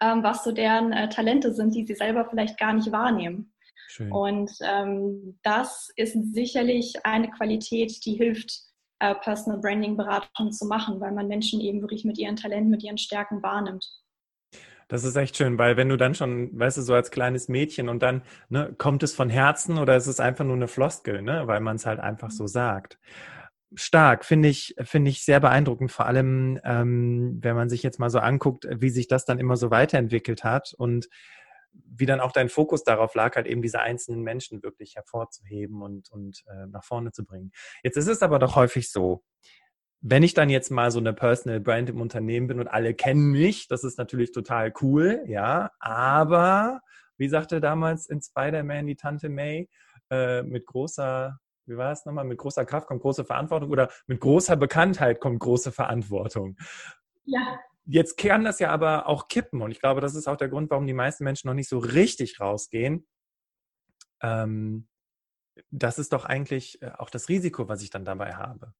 ähm, 0.00 0.22
was 0.22 0.44
so 0.44 0.52
deren 0.52 0.92
äh, 0.92 1.08
Talente 1.08 1.52
sind, 1.52 1.74
die 1.74 1.86
sie 1.86 1.94
selber 1.94 2.26
vielleicht 2.28 2.58
gar 2.58 2.72
nicht 2.72 2.90
wahrnehmen. 2.90 3.52
Schön. 3.90 4.12
Und 4.12 4.52
ähm, 4.62 5.36
das 5.42 5.90
ist 5.96 6.16
sicherlich 6.32 6.94
eine 7.02 7.28
Qualität, 7.30 8.04
die 8.04 8.12
hilft, 8.12 8.52
äh, 9.00 9.16
Personal 9.16 9.58
Branding 9.58 9.96
Beratung 9.96 10.52
zu 10.52 10.66
machen, 10.66 11.00
weil 11.00 11.10
man 11.10 11.26
Menschen 11.26 11.60
eben 11.60 11.80
wirklich 11.80 12.04
mit 12.04 12.16
ihren 12.16 12.36
Talenten, 12.36 12.70
mit 12.70 12.84
ihren 12.84 12.98
Stärken 12.98 13.42
wahrnimmt. 13.42 13.84
Das 14.86 15.02
ist 15.02 15.16
echt 15.16 15.36
schön, 15.36 15.58
weil 15.58 15.76
wenn 15.76 15.88
du 15.88 15.96
dann 15.96 16.14
schon, 16.14 16.56
weißt 16.56 16.78
du, 16.78 16.82
so 16.82 16.94
als 16.94 17.10
kleines 17.10 17.48
Mädchen 17.48 17.88
und 17.88 18.00
dann 18.02 18.22
ne, 18.48 18.72
kommt 18.78 19.02
es 19.02 19.12
von 19.12 19.28
Herzen 19.28 19.76
oder 19.76 19.96
ist 19.96 20.06
es 20.06 20.20
einfach 20.20 20.44
nur 20.44 20.54
eine 20.54 20.68
Floskel, 20.68 21.22
ne, 21.22 21.42
weil 21.46 21.60
man 21.60 21.74
es 21.74 21.84
halt 21.84 21.98
einfach 21.98 22.30
so 22.30 22.46
sagt. 22.46 22.96
Stark, 23.74 24.24
finde 24.24 24.48
ich, 24.48 24.76
finde 24.82 25.10
ich 25.10 25.24
sehr 25.24 25.40
beeindruckend, 25.40 25.90
vor 25.90 26.06
allem, 26.06 26.60
ähm, 26.62 27.38
wenn 27.40 27.56
man 27.56 27.68
sich 27.68 27.82
jetzt 27.82 27.98
mal 27.98 28.10
so 28.10 28.20
anguckt, 28.20 28.68
wie 28.70 28.90
sich 28.90 29.08
das 29.08 29.24
dann 29.24 29.40
immer 29.40 29.56
so 29.56 29.72
weiterentwickelt 29.72 30.44
hat 30.44 30.74
und 30.78 31.08
wie 31.72 32.06
dann 32.06 32.20
auch 32.20 32.32
dein 32.32 32.48
Fokus 32.48 32.84
darauf 32.84 33.14
lag, 33.14 33.36
halt 33.36 33.46
eben 33.46 33.62
diese 33.62 33.80
einzelnen 33.80 34.22
Menschen 34.22 34.62
wirklich 34.62 34.96
hervorzuheben 34.96 35.82
und, 35.82 36.10
und 36.10 36.42
äh, 36.48 36.66
nach 36.66 36.84
vorne 36.84 37.12
zu 37.12 37.24
bringen. 37.24 37.52
Jetzt 37.82 37.96
ist 37.96 38.08
es 38.08 38.22
aber 38.22 38.38
doch 38.38 38.56
häufig 38.56 38.90
so, 38.90 39.22
wenn 40.00 40.22
ich 40.22 40.34
dann 40.34 40.48
jetzt 40.48 40.70
mal 40.70 40.90
so 40.90 40.98
eine 40.98 41.12
Personal 41.12 41.60
Brand 41.60 41.90
im 41.90 42.00
Unternehmen 42.00 42.46
bin 42.46 42.58
und 42.58 42.68
alle 42.68 42.94
kennen 42.94 43.30
mich, 43.30 43.68
das 43.68 43.84
ist 43.84 43.98
natürlich 43.98 44.32
total 44.32 44.72
cool, 44.80 45.22
ja, 45.26 45.70
aber 45.78 46.80
wie 47.18 47.28
sagte 47.28 47.60
damals 47.60 48.06
in 48.06 48.22
Spider-Man 48.22 48.86
die 48.86 48.96
Tante 48.96 49.28
May, 49.28 49.68
äh, 50.10 50.42
mit 50.42 50.66
großer, 50.66 51.38
wie 51.66 51.76
war 51.76 51.92
es 51.92 52.06
nochmal, 52.06 52.24
mit 52.24 52.38
großer 52.38 52.64
Kraft 52.64 52.86
kommt 52.86 53.02
große 53.02 53.24
Verantwortung 53.26 53.70
oder 53.70 53.90
mit 54.06 54.20
großer 54.20 54.56
Bekanntheit 54.56 55.20
kommt 55.20 55.38
große 55.40 55.70
Verantwortung. 55.70 56.56
Ja. 57.24 57.58
Jetzt 57.92 58.16
kann 58.16 58.44
das 58.44 58.60
ja 58.60 58.70
aber 58.70 59.08
auch 59.08 59.26
kippen 59.26 59.62
und 59.62 59.72
ich 59.72 59.80
glaube, 59.80 60.00
das 60.00 60.14
ist 60.14 60.28
auch 60.28 60.36
der 60.36 60.48
Grund, 60.48 60.70
warum 60.70 60.86
die 60.86 60.94
meisten 60.94 61.24
Menschen 61.24 61.48
noch 61.48 61.54
nicht 61.54 61.68
so 61.68 61.78
richtig 61.78 62.38
rausgehen. 62.38 63.04
Ähm, 64.22 64.86
das 65.70 65.98
ist 65.98 66.12
doch 66.12 66.24
eigentlich 66.24 66.80
äh, 66.82 66.92
auch 66.98 67.10
das 67.10 67.28
Risiko, 67.28 67.66
was 67.68 67.82
ich 67.82 67.90
dann 67.90 68.04
dabei 68.04 68.36
habe. 68.36 68.74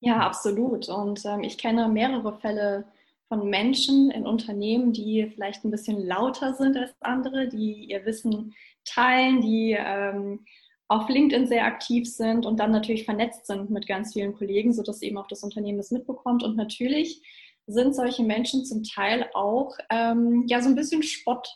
Ja, 0.00 0.20
absolut. 0.20 0.88
Und 0.88 1.22
ähm, 1.26 1.42
ich 1.42 1.58
kenne 1.58 1.86
mehrere 1.90 2.40
Fälle 2.40 2.86
von 3.28 3.50
Menschen 3.50 4.10
in 4.10 4.26
Unternehmen, 4.26 4.94
die 4.94 5.30
vielleicht 5.34 5.62
ein 5.62 5.70
bisschen 5.70 6.00
lauter 6.00 6.54
sind 6.54 6.78
als 6.78 6.94
andere, 7.00 7.46
die 7.46 7.90
ihr 7.90 8.06
Wissen 8.06 8.54
teilen, 8.86 9.42
die 9.42 9.76
ähm, 9.78 10.46
auf 10.88 11.10
LinkedIn 11.10 11.46
sehr 11.46 11.66
aktiv 11.66 12.08
sind 12.08 12.46
und 12.46 12.58
dann 12.58 12.70
natürlich 12.70 13.04
vernetzt 13.04 13.46
sind 13.46 13.68
mit 13.68 13.86
ganz 13.86 14.14
vielen 14.14 14.32
Kollegen, 14.32 14.72
sodass 14.72 15.02
eben 15.02 15.18
auch 15.18 15.26
das 15.26 15.42
Unternehmen 15.42 15.76
das 15.76 15.90
mitbekommt. 15.90 16.42
Und 16.42 16.56
natürlich 16.56 17.20
sind 17.66 17.94
solche 17.94 18.22
Menschen 18.22 18.64
zum 18.64 18.82
Teil 18.82 19.28
auch 19.34 19.76
ähm, 19.90 20.44
ja 20.46 20.60
so 20.60 20.68
ein 20.68 20.74
bisschen 20.74 21.02
Spott 21.02 21.48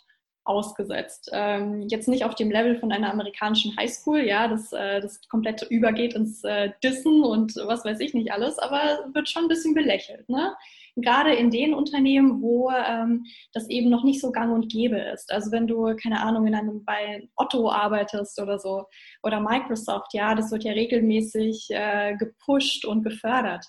ausgesetzt. 0.45 1.31
Ähm, 1.33 1.87
jetzt 1.89 2.09
nicht 2.09 2.25
auf 2.25 2.35
dem 2.35 2.51
Level 2.51 2.79
von 2.79 2.91
einer 2.93 3.13
amerikanischen 3.13 3.77
Highschool, 3.77 4.21
ja, 4.21 4.49
das, 4.49 4.73
äh, 4.73 5.01
das 5.01 5.21
komplett 5.29 5.63
übergeht 5.71 6.15
ins 6.15 6.43
äh, 6.45 6.71
Dissen 6.83 7.23
und 7.23 7.55
was 7.67 7.85
weiß 7.85 8.01
ich 8.01 8.15
nicht 8.15 8.33
alles, 8.33 8.59
aber 8.59 9.05
wird 9.13 9.29
schon 9.29 9.45
ein 9.45 9.49
bisschen 9.49 9.75
belächelt. 9.75 10.29
Ne? 10.29 10.53
Gerade 10.97 11.35
in 11.35 11.51
den 11.51 11.73
Unternehmen, 11.73 12.43
wo 12.43 12.71
ähm, 12.71 13.25
das 13.53 13.69
eben 13.69 13.91
noch 13.91 14.03
nicht 14.03 14.21
so 14.21 14.33
gang 14.33 14.53
und 14.53 14.71
gäbe 14.73 14.99
ist. 14.99 15.31
Also 15.31 15.53
wenn 15.53 15.67
du, 15.67 15.95
keine 15.95 16.21
Ahnung, 16.21 16.47
in 16.47 16.55
einem 16.55 16.85
bei 16.85 17.29
Otto 17.37 17.71
arbeitest 17.71 18.41
oder 18.41 18.59
so 18.59 18.87
oder 19.23 19.41
Microsoft, 19.41 20.15
ja, 20.15 20.35
das 20.35 20.51
wird 20.51 20.65
ja 20.65 20.73
regelmäßig 20.73 21.69
äh, 21.71 22.17
gepusht 22.17 22.85
und 22.85 23.05
gefördert. 23.05 23.65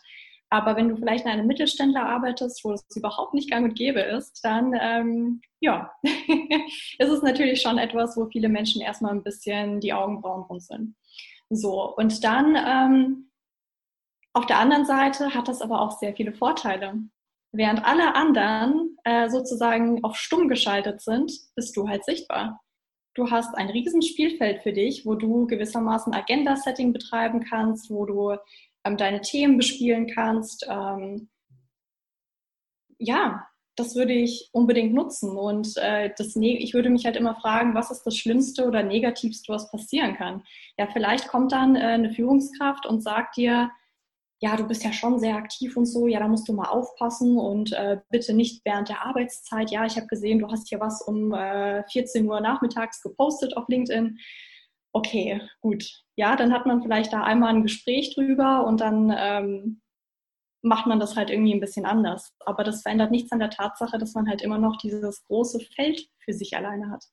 Aber 0.51 0.75
wenn 0.75 0.89
du 0.89 0.98
vielleicht 0.98 1.24
in 1.24 1.31
einem 1.31 1.48
Mittelständler 1.48 2.03
arbeitest, 2.03 2.65
wo 2.65 2.72
das 2.72 2.86
überhaupt 2.96 3.34
nicht 3.34 3.50
gang 3.50 3.63
und 3.63 3.74
gäbe 3.74 4.01
ist, 4.01 4.43
dann 4.43 4.77
ähm, 4.79 5.41
ja, 5.62 5.93
ist 6.04 7.10
es 7.10 7.21
natürlich 7.21 7.62
schon 7.62 7.78
etwas, 7.78 8.17
wo 8.17 8.25
viele 8.25 8.49
Menschen 8.49 8.82
erstmal 8.82 9.13
ein 9.13 9.23
bisschen 9.23 9.80
die 9.80 9.93
Augenbrauen 9.93 10.43
runzeln. 10.43 10.97
So, 11.49 11.95
und 11.95 12.23
dann 12.25 12.58
ähm, 12.58 13.32
auf 14.34 14.45
der 14.45 14.60
anderen 14.60 14.86
Seite 14.86 15.34
hat 15.34 15.47
das 15.47 15.62
aber 15.62 15.82
auch 15.82 15.97
sehr 15.99 16.13
viele 16.13 16.34
Vorteile. 16.34 16.95
Während 17.54 17.86
alle 17.86 18.13
anderen 18.15 18.97
äh, 19.06 19.30
sozusagen 19.30 20.04
auf 20.04 20.17
stumm 20.17 20.49
geschaltet 20.49 21.02
sind, 21.02 21.32
bist 21.56 21.78
du 21.78 21.88
halt 21.88 22.04
sichtbar. 22.04 22.62
Du 23.13 23.30
hast 23.30 23.56
ein 23.56 23.69
riesen 23.69 24.02
Spielfeld 24.02 24.63
für 24.63 24.73
dich, 24.73 25.06
wo 25.06 25.15
du 25.15 25.47
gewissermaßen 25.47 26.13
Agenda-Setting 26.13 26.91
betreiben 26.91 27.41
kannst, 27.41 27.89
wo 27.89 28.06
du 28.06 28.38
ähm, 28.86 28.98
deine 28.98 29.22
Themen 29.22 29.58
bespielen 29.58 30.08
kannst. 30.08 30.65
Ähm, 30.70 31.30
ja, 32.98 33.46
das 33.76 33.96
würde 33.96 34.13
ich 34.13 34.50
unbedingt 34.52 34.94
nutzen. 34.94 35.38
Und 35.38 35.78
äh, 35.78 36.12
das, 36.17 36.36
ich 36.36 36.74
würde 36.74 36.89
mich 36.89 37.06
halt 37.06 37.15
immer 37.15 37.36
fragen, 37.36 37.74
was 37.74 37.91
ist 37.91 38.04
das 38.04 38.17
Schlimmste 38.17 38.67
oder 38.67 38.84
Negativste, 38.84 39.52
was 39.54 39.72
passieren 39.72 40.15
kann? 40.15 40.44
Ja, 40.78 40.88
vielleicht 40.91 41.28
kommt 41.28 41.52
dann 41.52 41.76
äh, 41.76 41.80
eine 41.80 42.12
Führungskraft 42.12 42.86
und 42.86 43.02
sagt 43.02 43.38
dir, 43.38 43.72
ja, 44.44 44.56
du 44.56 44.67
bist 44.67 44.84
ja 44.84 44.91
schon 44.91 45.20
sehr 45.20 45.36
aktiv 45.36 45.78
und 45.78 45.86
so, 45.86 46.08
ja, 46.08 46.20
da 46.20 46.28
musst 46.28 46.48
du 46.50 46.54
mal 46.54 46.67
aufpassen 46.67 47.38
und 47.38 47.74
äh, 47.74 48.00
bitte 48.10 48.34
nicht 48.34 48.65
während 48.65 48.89
der 48.89 49.06
Arbeitszeit. 49.06 49.70
Ja, 49.70 49.86
ich 49.86 49.98
habe 49.98 50.08
gesehen, 50.08 50.39
du 50.39 50.48
hast 50.50 50.67
hier 50.70 50.80
was 50.80 51.02
um 51.04 51.32
äh, 51.32 51.84
14 51.91 52.28
Uhr 52.28 52.41
nachmittags 52.41 53.02
gepostet 53.02 53.56
auf 53.56 53.67
LinkedIn 53.67 54.17
okay, 54.94 55.41
gut. 55.62 56.04
Ja, 56.21 56.36
dann 56.36 56.53
hat 56.53 56.67
man 56.67 56.84
vielleicht 56.84 57.13
da 57.13 57.23
einmal 57.23 57.49
ein 57.49 57.63
Gespräch 57.63 58.13
drüber 58.13 58.63
und 58.67 58.79
dann 58.79 59.12
ähm, 59.17 59.81
macht 60.62 60.86
man 60.86 60.99
das 60.99 61.15
halt 61.15 61.31
irgendwie 61.31 61.51
ein 61.51 61.60
bisschen 61.60 61.84
anders. 61.84 62.36
Aber 62.41 62.63
das 62.63 62.84
verändert 62.84 63.10
nichts 63.10 63.31
an 63.31 63.39
der 63.39 63.49
Tatsache, 63.49 63.97
dass 63.97 64.13
man 64.13 64.29
halt 64.29 64.43
immer 64.43 64.60
noch 64.60 64.77
dieses 64.77 65.23
große 65.23 65.62
Feld 65.75 66.07
für 66.23 66.34
sich 66.34 66.55
alleine 66.55 66.91
hat. 66.91 67.03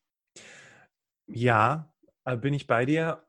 Ja, 1.26 1.90
äh, 2.26 2.36
bin 2.36 2.52
ich 2.52 2.66
bei 2.66 2.84
dir. 2.84 3.24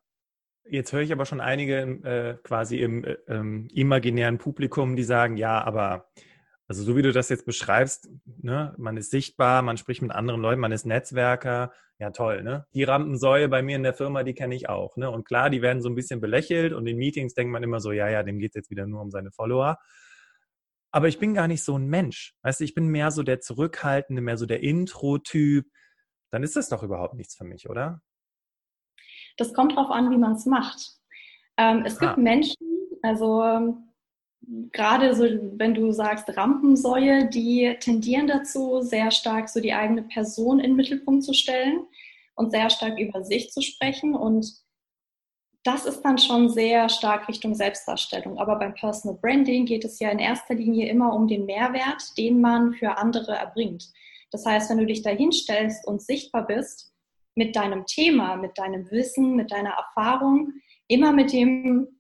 Jetzt 0.66 0.92
höre 0.92 1.00
ich 1.00 1.14
aber 1.14 1.26
schon 1.26 1.40
einige 1.40 1.78
äh, 1.78 2.38
quasi 2.44 2.80
im 2.80 3.06
äh, 3.06 3.14
ähm, 3.30 3.70
imaginären 3.72 4.38
Publikum, 4.38 4.98
die 4.98 5.04
sagen, 5.04 5.38
ja, 5.38 5.64
aber 5.64 6.10
also 6.68 6.84
so 6.84 6.98
wie 6.98 7.04
du 7.04 7.14
das 7.14 7.30
jetzt 7.30 7.46
beschreibst, 7.46 8.10
ne, 8.26 8.76
man 8.78 8.98
ist 8.98 9.12
sichtbar, 9.12 9.62
man 9.62 9.78
spricht 9.78 10.02
mit 10.02 10.12
anderen 10.12 10.42
Leuten, 10.42 10.60
man 10.60 10.74
ist 10.74 10.86
Netzwerker, 10.86 11.72
ja 12.00 12.12
toll, 12.12 12.44
ne? 12.44 12.66
Die 12.74 12.84
Rampensäue 12.84 13.50
bei 13.50 13.62
mir 13.62 13.76
in 13.76 13.84
der 13.84 13.94
Firma, 13.94 14.24
die 14.24 14.34
kenne 14.34 14.56
ich 14.56 14.70
auch, 14.70 14.96
ne? 14.96 15.12
Und 15.12 15.26
klar, 15.26 15.50
die 15.50 15.62
werden 15.62 15.82
so 15.82 15.90
ein 15.90 15.96
bisschen 15.96 16.22
belächelt 16.22 16.74
und 16.74 16.88
in 16.88 16.98
Meetings 16.98 17.34
denkt 17.34 17.52
man 17.52 17.62
immer 17.62 17.80
so, 17.82 17.92
ja, 17.92 18.10
ja, 18.10 18.24
dem 18.24 18.40
geht 18.40 18.52
es 18.52 18.56
jetzt 18.56 18.72
wieder 18.72 18.88
nur 18.88 19.02
um 19.02 19.12
seine 19.12 19.32
Follower. 19.32 19.78
Aber 20.92 21.08
ich 21.08 21.20
bin 21.20 21.34
gar 21.34 21.48
nicht 21.48 21.64
so 21.64 21.78
ein 21.78 21.88
Mensch. 21.88 22.34
Weißt 22.42 22.62
du, 22.62 22.64
ich 22.64 22.74
bin 22.74 22.88
mehr 22.88 23.12
so 23.12 23.22
der 23.22 23.42
Zurückhaltende, 23.42 24.22
mehr 24.22 24.38
so 24.38 24.46
der 24.46 24.64
Intro-Typ. 24.64 25.68
Dann 26.32 26.42
ist 26.42 26.56
das 26.56 26.70
doch 26.70 26.84
überhaupt 26.84 27.14
nichts 27.14 27.36
für 27.36 27.44
mich, 27.44 27.70
oder? 27.70 28.02
Das 29.38 29.54
kommt 29.54 29.76
drauf 29.76 29.92
an, 29.92 30.10
wie 30.10 30.18
man 30.18 30.34
es 30.34 30.46
macht. 30.46 30.80
Ähm, 31.58 31.84
es 31.86 32.00
gibt 32.00 32.18
Menschen, 32.18 32.66
also 33.04 33.78
gerade 34.72 35.14
so, 35.16 35.24
wenn 35.24 35.74
du 35.74 35.92
sagst 35.92 36.36
Rampensäue, 36.36 37.30
die 37.30 37.76
tendieren 37.80 38.28
dazu, 38.28 38.82
sehr 38.82 39.12
stark 39.12 39.50
so 39.50 39.60
die 39.60 39.74
eigene 39.74 40.04
Person 40.04 40.60
in 40.60 40.72
den 40.72 40.76
Mittelpunkt 40.76 41.24
zu 41.24 41.34
stellen 41.34 41.86
und 42.36 42.52
sehr 42.52 42.70
stark 42.70 43.00
über 43.00 43.24
sich 43.24 43.52
zu 43.52 43.62
sprechen. 43.62 44.16
Und 44.16 44.52
das 45.64 45.86
ist 45.86 46.02
dann 46.02 46.18
schon 46.18 46.50
sehr 46.50 46.90
stark 46.90 47.28
Richtung 47.28 47.54
Selbstdarstellung. 47.54 48.40
Aber 48.40 48.56
beim 48.56 48.74
Personal 48.74 49.20
Branding 49.22 49.66
geht 49.66 49.86
es 49.86 50.00
ja 50.00 50.10
in 50.10 50.20
erster 50.20 50.56
Linie 50.56 50.88
immer 50.90 51.14
um 51.14 51.28
den 51.28 51.46
Mehrwert, 51.46 52.18
den 52.18 52.40
man 52.42 52.74
für 52.74 52.98
andere 52.98 53.34
erbringt. 53.34 53.92
Das 54.32 54.46
heißt, 54.46 54.70
wenn 54.70 54.78
du 54.78 54.86
dich 54.86 55.02
da 55.02 55.10
hinstellst 55.10 55.86
und 55.88 56.02
sichtbar 56.02 56.48
bist 56.48 56.94
mit 57.36 57.56
deinem 57.56 57.86
Thema, 57.86 58.36
mit 58.36 58.58
deinem 58.58 58.90
Wissen, 58.90 59.36
mit 59.36 59.52
deiner 59.52 59.72
Erfahrung, 59.72 60.54
immer 60.88 61.12
mit 61.12 61.34
dem 61.34 61.99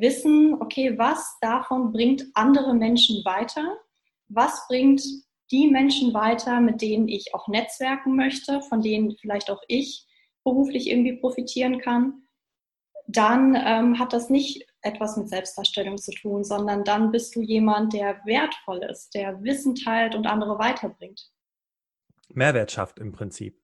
wissen, 0.00 0.54
okay, 0.60 0.98
was 0.98 1.36
davon 1.40 1.92
bringt 1.92 2.24
andere 2.34 2.74
Menschen 2.74 3.24
weiter? 3.24 3.78
Was 4.28 4.66
bringt 4.68 5.02
die 5.50 5.68
Menschen 5.68 6.14
weiter, 6.14 6.60
mit 6.60 6.80
denen 6.80 7.08
ich 7.08 7.34
auch 7.34 7.48
netzwerken 7.48 8.16
möchte, 8.16 8.62
von 8.62 8.80
denen 8.80 9.16
vielleicht 9.20 9.50
auch 9.50 9.62
ich 9.68 10.06
beruflich 10.44 10.88
irgendwie 10.88 11.16
profitieren 11.16 11.80
kann? 11.80 12.22
Dann 13.06 13.56
ähm, 13.56 13.98
hat 13.98 14.12
das 14.12 14.30
nicht 14.30 14.66
etwas 14.80 15.16
mit 15.16 15.28
Selbstdarstellung 15.28 15.98
zu 15.98 16.12
tun, 16.12 16.44
sondern 16.44 16.84
dann 16.84 17.10
bist 17.10 17.36
du 17.36 17.42
jemand, 17.42 17.92
der 17.92 18.20
wertvoll 18.24 18.82
ist, 18.84 19.14
der 19.14 19.42
Wissen 19.42 19.74
teilt 19.74 20.14
und 20.14 20.26
andere 20.26 20.58
weiterbringt. 20.58 21.30
Mehrwert 22.28 22.72
schafft 22.72 22.98
im 22.98 23.12
Prinzip. 23.12 23.60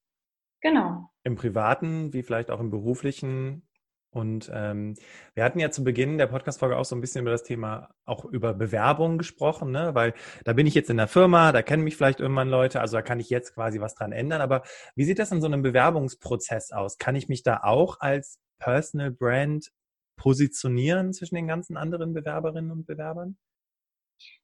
Genau. 0.60 1.10
Im 1.22 1.36
privaten, 1.36 2.12
wie 2.12 2.22
vielleicht 2.22 2.50
auch 2.50 2.60
im 2.60 2.70
beruflichen. 2.70 3.67
Und 4.10 4.50
ähm, 4.54 4.94
wir 5.34 5.44
hatten 5.44 5.58
ja 5.58 5.70
zu 5.70 5.84
Beginn 5.84 6.16
der 6.16 6.28
Podcast-Folge 6.28 6.76
auch 6.78 6.84
so 6.86 6.96
ein 6.96 7.00
bisschen 7.00 7.22
über 7.22 7.30
das 7.30 7.42
Thema, 7.42 7.90
auch 8.06 8.24
über 8.24 8.54
Bewerbung 8.54 9.18
gesprochen, 9.18 9.70
ne? 9.70 9.94
weil 9.94 10.14
da 10.44 10.54
bin 10.54 10.66
ich 10.66 10.74
jetzt 10.74 10.88
in 10.88 10.96
der 10.96 11.08
Firma, 11.08 11.52
da 11.52 11.60
kennen 11.62 11.84
mich 11.84 11.96
vielleicht 11.96 12.20
irgendwann 12.20 12.48
Leute, 12.48 12.80
also 12.80 12.96
da 12.96 13.02
kann 13.02 13.20
ich 13.20 13.28
jetzt 13.28 13.54
quasi 13.54 13.80
was 13.80 13.94
dran 13.94 14.12
ändern. 14.12 14.40
Aber 14.40 14.62
wie 14.94 15.04
sieht 15.04 15.18
das 15.18 15.30
in 15.30 15.42
so 15.42 15.46
einem 15.46 15.62
Bewerbungsprozess 15.62 16.72
aus? 16.72 16.96
Kann 16.96 17.16
ich 17.16 17.28
mich 17.28 17.42
da 17.42 17.60
auch 17.62 18.00
als 18.00 18.38
Personal 18.58 19.10
Brand 19.10 19.70
positionieren 20.16 21.12
zwischen 21.12 21.34
den 21.34 21.46
ganzen 21.46 21.76
anderen 21.76 22.14
Bewerberinnen 22.14 22.70
und 22.70 22.86
Bewerbern? 22.86 23.36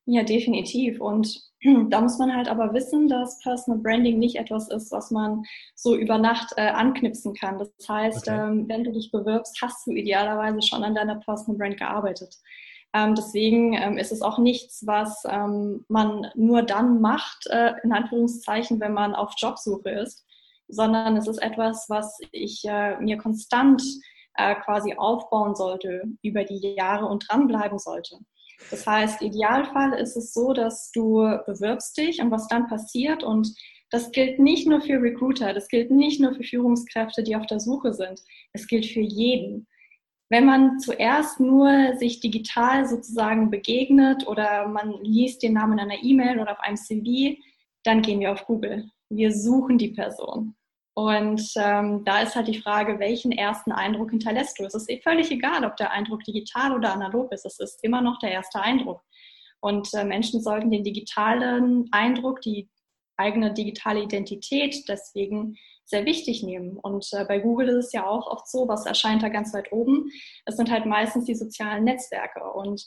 Ja, 0.07 0.23
definitiv. 0.23 1.01
Und 1.01 1.41
da 1.89 2.01
muss 2.01 2.19
man 2.19 2.35
halt 2.35 2.49
aber 2.49 2.75
wissen, 2.75 3.09
dass 3.09 3.39
Personal 3.41 3.81
Branding 3.81 4.19
nicht 4.19 4.37
etwas 4.37 4.69
ist, 4.69 4.93
was 4.93 5.11
man 5.11 5.45
so 5.75 5.97
über 5.97 6.19
Nacht 6.19 6.53
äh, 6.57 6.69
anknipsen 6.69 7.35
kann. 7.35 7.59
Das 7.59 7.71
heißt, 7.89 8.29
okay. 8.29 8.39
ähm, 8.39 8.69
wenn 8.69 8.85
du 8.85 8.93
dich 8.93 9.11
bewirbst, 9.11 9.61
hast 9.63 9.87
du 9.87 9.93
idealerweise 9.93 10.63
schon 10.63 10.85
an 10.85 10.95
deiner 10.95 11.17
Personal 11.17 11.59
Brand 11.59 11.79
gearbeitet. 11.79 12.37
Ähm, 12.93 13.15
deswegen 13.15 13.73
ähm, 13.75 13.99
ist 13.99 14.13
es 14.13 14.23
auch 14.23 14.39
nichts, 14.39 14.87
was 14.87 15.25
ähm, 15.29 15.85
man 15.89 16.29
nur 16.35 16.63
dann 16.63 17.01
macht, 17.01 17.47
äh, 17.49 17.73
in 17.83 17.93
Anführungszeichen, 17.93 18.79
wenn 18.79 18.93
man 18.93 19.15
auf 19.15 19.33
Jobsuche 19.37 19.91
ist, 19.91 20.25
sondern 20.69 21.17
es 21.17 21.27
ist 21.27 21.43
etwas, 21.43 21.87
was 21.89 22.19
ich 22.31 22.63
äh, 22.67 22.97
mir 23.01 23.19
konstant 23.19 23.83
äh, 24.37 24.55
quasi 24.57 24.95
aufbauen 24.95 25.57
sollte 25.57 26.05
über 26.23 26.45
die 26.45 26.75
Jahre 26.77 27.07
und 27.07 27.27
dranbleiben 27.29 27.79
sollte. 27.79 28.19
Das 28.71 28.87
heißt, 28.87 29.23
Idealfall 29.23 29.95
ist 29.95 30.17
es 30.17 30.33
so, 30.33 30.53
dass 30.53 30.91
du 30.93 31.23
bewirbst 31.47 31.97
dich 31.97 32.21
und 32.21 32.31
was 32.31 32.49
dann 32.49 32.67
passiert 32.67 33.23
und 33.23 33.55
das 33.91 34.11
gilt 34.11 34.39
nicht 34.41 34.67
nur 34.67 34.81
für 34.81 35.01
Recruiter, 35.01 35.53
das 35.53 35.69
gilt 35.69 35.91
nicht 35.91 36.21
nur 36.21 36.35
für 36.35 36.43
Führungskräfte, 36.43 37.23
die 37.23 37.37
auf 37.37 37.47
der 37.47 37.61
Suche 37.61 37.93
sind, 37.93 38.21
es 38.53 38.67
gilt 38.67 38.87
für 38.87 39.01
jeden. 39.01 39.67
Wenn 40.31 40.47
man 40.47 40.81
zuerst 40.81 41.39
nur 41.39 41.97
sich 41.97 42.21
digital 42.21 42.89
sozusagen 42.89 43.51
begegnet 43.51 44.27
oder 44.27 44.67
man 44.67 44.95
liest 45.03 45.43
den 45.43 45.53
Namen 45.53 45.79
einer 45.79 46.03
E-Mail 46.03 46.41
oder 46.41 46.53
auf 46.53 46.61
einem 46.61 46.77
CV, 46.77 47.37
dann 47.85 48.03
gehen 48.03 48.21
wir 48.21 48.33
auf 48.33 48.47
Google. 48.47 48.91
Wir 49.11 49.33
suchen 49.33 49.79
die 49.79 49.91
Person. 49.91 50.57
Und 50.95 51.43
ähm, 51.57 52.05
da 52.05 52.21
ist 52.21 52.37
halt 52.37 52.47
die 52.47 52.61
Frage, 52.61 53.01
welchen 53.01 53.33
ersten 53.33 53.73
Eindruck 53.73 54.11
hinterlässt 54.11 54.59
du? 54.59 54.65
Es 54.65 54.75
ist 54.75 54.89
eh 54.89 55.01
völlig 55.01 55.31
egal, 55.31 55.65
ob 55.65 55.77
der 55.77 55.91
Eindruck 55.91 56.23
digital 56.23 56.73
oder 56.73 56.93
analog 56.93 57.33
ist. 57.33 57.45
Es 57.45 57.59
ist 57.59 57.83
immer 57.83 58.01
noch 58.01 58.21
der 58.21 58.31
erste 58.31 58.61
Eindruck. 58.61 59.03
Und 59.61 59.93
äh, 59.95 60.05
Menschen 60.05 60.41
sollten 60.41 60.71
den 60.71 60.85
digitalen 60.85 61.89
Eindruck, 61.91 62.43
die 62.43 62.69
eigene 63.17 63.53
digitale 63.53 64.03
Identität 64.03 64.89
deswegen 64.89 65.57
sehr 65.85 66.07
wichtig 66.07 66.43
nehmen. 66.43 66.79
Und 66.79 67.09
äh, 67.13 67.25
bei 67.25 67.41
Google 67.41 67.69
ist 67.69 67.87
es 67.87 67.93
ja 67.93 68.07
auch 68.07 68.27
oft 68.29 68.49
so, 68.49 68.69
was 68.69 68.87
erscheint 68.87 69.23
da 69.23 69.29
ganz 69.29 69.53
weit 69.53 69.73
oben. 69.73 70.11
Es 70.45 70.57
sind 70.57 70.71
halt 70.71 70.87
meistens 70.87 71.25
die 71.25 71.35
sozialen 71.35 71.85
Netzwerke. 71.85 72.45
Und 72.53 72.87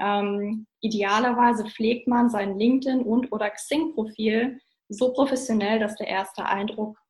ähm, 0.00 0.66
idealerweise 0.80 1.66
pflegt 1.66 2.08
man 2.08 2.30
sein 2.30 2.58
LinkedIn 2.58 3.02
und 3.02 3.30
oder 3.30 3.50
Xing-Profil 3.50 4.58
so 4.88 5.12
professionell, 5.12 5.78
dass 5.78 5.96
der 5.96 6.08
erste 6.08 6.46
Eindruck 6.46 7.01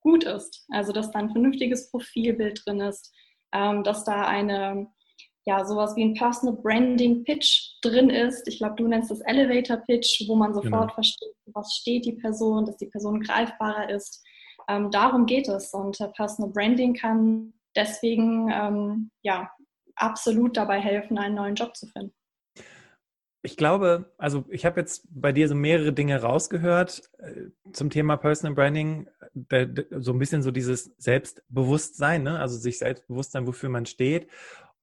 gut 0.00 0.24
ist. 0.24 0.66
Also 0.70 0.92
dass 0.92 1.10
da 1.10 1.18
ein 1.18 1.30
vernünftiges 1.30 1.90
Profilbild 1.90 2.62
drin 2.64 2.80
ist, 2.80 3.12
ähm, 3.52 3.82
dass 3.82 4.04
da 4.04 4.26
eine, 4.26 4.88
ja, 5.44 5.64
sowas 5.64 5.96
wie 5.96 6.04
ein 6.04 6.14
Personal 6.14 6.56
Branding 6.56 7.24
Pitch 7.24 7.76
drin 7.82 8.10
ist. 8.10 8.46
Ich 8.48 8.58
glaube, 8.58 8.76
du 8.76 8.86
nennst 8.88 9.10
das 9.10 9.20
Elevator 9.20 9.78
Pitch, 9.78 10.28
wo 10.28 10.34
man 10.36 10.54
sofort 10.54 10.72
genau. 10.72 10.94
versteht, 10.94 11.34
was 11.46 11.74
steht 11.74 12.04
die 12.04 12.12
Person, 12.12 12.66
dass 12.66 12.76
die 12.76 12.86
Person 12.86 13.20
greifbarer 13.20 13.90
ist. 13.90 14.22
Ähm, 14.68 14.90
darum 14.90 15.26
geht 15.26 15.48
es. 15.48 15.72
Und 15.74 16.00
äh, 16.00 16.08
Personal 16.08 16.52
Branding 16.52 16.94
kann 16.94 17.54
deswegen 17.76 18.50
ähm, 18.52 19.10
ja 19.22 19.50
absolut 19.96 20.56
dabei 20.56 20.80
helfen, 20.80 21.18
einen 21.18 21.34
neuen 21.34 21.54
Job 21.54 21.76
zu 21.76 21.86
finden. 21.86 22.14
Ich 23.42 23.56
glaube, 23.56 24.12
also 24.18 24.44
ich 24.50 24.66
habe 24.66 24.80
jetzt 24.80 25.06
bei 25.10 25.32
dir 25.32 25.48
so 25.48 25.54
mehrere 25.54 25.92
Dinge 25.92 26.20
rausgehört 26.20 27.10
äh, 27.18 27.46
zum 27.72 27.88
Thema 27.88 28.16
Personal 28.16 28.54
Branding, 28.54 29.08
so 29.98 30.12
ein 30.12 30.18
bisschen 30.18 30.42
so 30.42 30.50
dieses 30.50 30.92
Selbstbewusstsein, 30.98 32.22
ne? 32.22 32.38
also 32.38 32.58
sich 32.58 32.78
Selbstbewusstsein, 32.78 33.46
wofür 33.46 33.70
man 33.70 33.86
steht. 33.86 34.28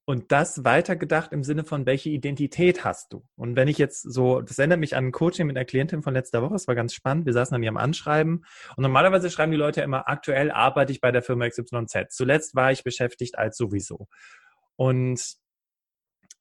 Und 0.10 0.32
das 0.32 0.64
weitergedacht 0.64 1.34
im 1.34 1.44
Sinne 1.44 1.66
von, 1.66 1.86
welche 1.86 2.10
Identität 2.10 2.86
hast 2.86 3.12
du? 3.12 3.26
Und 3.36 3.58
wenn 3.58 3.68
ich 3.68 3.78
jetzt 3.78 4.04
so, 4.04 4.40
das 4.40 4.58
erinnert 4.58 4.80
mich 4.80 4.96
an 4.96 5.08
ein 5.08 5.12
Coaching 5.12 5.46
mit 5.46 5.58
einer 5.58 5.66
Klientin 5.66 6.02
von 6.02 6.14
letzter 6.14 6.42
Woche, 6.42 6.54
das 6.54 6.66
war 6.66 6.76
ganz 6.76 6.94
spannend. 6.94 7.26
Wir 7.26 7.34
saßen 7.34 7.54
an 7.54 7.62
ihrem 7.62 7.76
Anschreiben 7.76 8.46
und 8.78 8.82
normalerweise 8.82 9.30
schreiben 9.30 9.52
die 9.52 9.58
Leute 9.58 9.82
immer, 9.82 10.08
aktuell 10.08 10.50
arbeite 10.50 10.94
ich 10.94 11.02
bei 11.02 11.12
der 11.12 11.24
Firma 11.24 11.50
XYZ. 11.50 12.08
Zuletzt 12.10 12.56
war 12.56 12.72
ich 12.72 12.86
beschäftigt 12.86 13.38
als 13.38 13.58
sowieso. 13.58 14.08
Und 14.78 15.36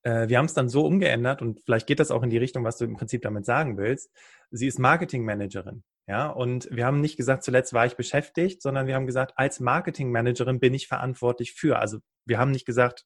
äh, 0.07 0.29
wir 0.29 0.38
haben 0.38 0.47
es 0.47 0.55
dann 0.55 0.69
so 0.69 0.87
umgeändert 0.87 1.42
und 1.42 1.61
vielleicht 1.62 1.88
geht 1.88 1.99
das 1.99 2.12
auch 2.12 2.23
in 2.23 2.31
die 2.31 2.38
Richtung, 2.38 2.62
was 2.64 2.79
du 2.79 2.85
im 2.85 2.95
Prinzip 2.95 3.23
damit 3.23 3.45
sagen 3.45 3.77
willst. 3.77 4.11
Sie 4.53 4.69
ist 4.69 4.79
Marketingmanagerin. 4.79 5.83
Ja, 6.09 6.29
und 6.29 6.69
wir 6.71 6.87
haben 6.87 7.01
nicht 7.01 7.16
gesagt, 7.16 7.42
zuletzt 7.42 7.73
war 7.73 7.85
ich 7.85 7.97
beschäftigt, 7.97 8.62
sondern 8.62 8.87
wir 8.87 8.95
haben 8.95 9.07
gesagt, 9.07 9.33
als 9.35 9.59
Marketingmanagerin 9.59 10.61
bin 10.61 10.73
ich 10.73 10.87
verantwortlich 10.87 11.53
für. 11.55 11.81
Also 11.81 11.99
wir 12.25 12.38
haben 12.38 12.53
nicht 12.53 12.64
gesagt, 12.64 13.05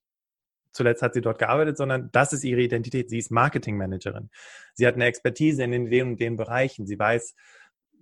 zuletzt 0.73 1.01
hat 1.01 1.15
sie 1.15 1.23
dort 1.23 1.39
gearbeitet, 1.39 1.79
sondern 1.79 2.11
das 2.13 2.35
ist 2.35 2.45
ihre 2.45 2.61
Identität. 2.61 3.09
Sie 3.09 3.17
ist 3.17 3.31
Marketingmanagerin. 3.31 4.29
Sie 4.75 4.87
hat 4.87 4.97
eine 4.97 5.07
Expertise 5.07 5.65
in 5.65 5.71
den 5.71 6.03
und 6.03 6.21
den 6.21 6.37
Bereichen. 6.37 6.87
Sie 6.87 6.99
weiß, 6.99 7.35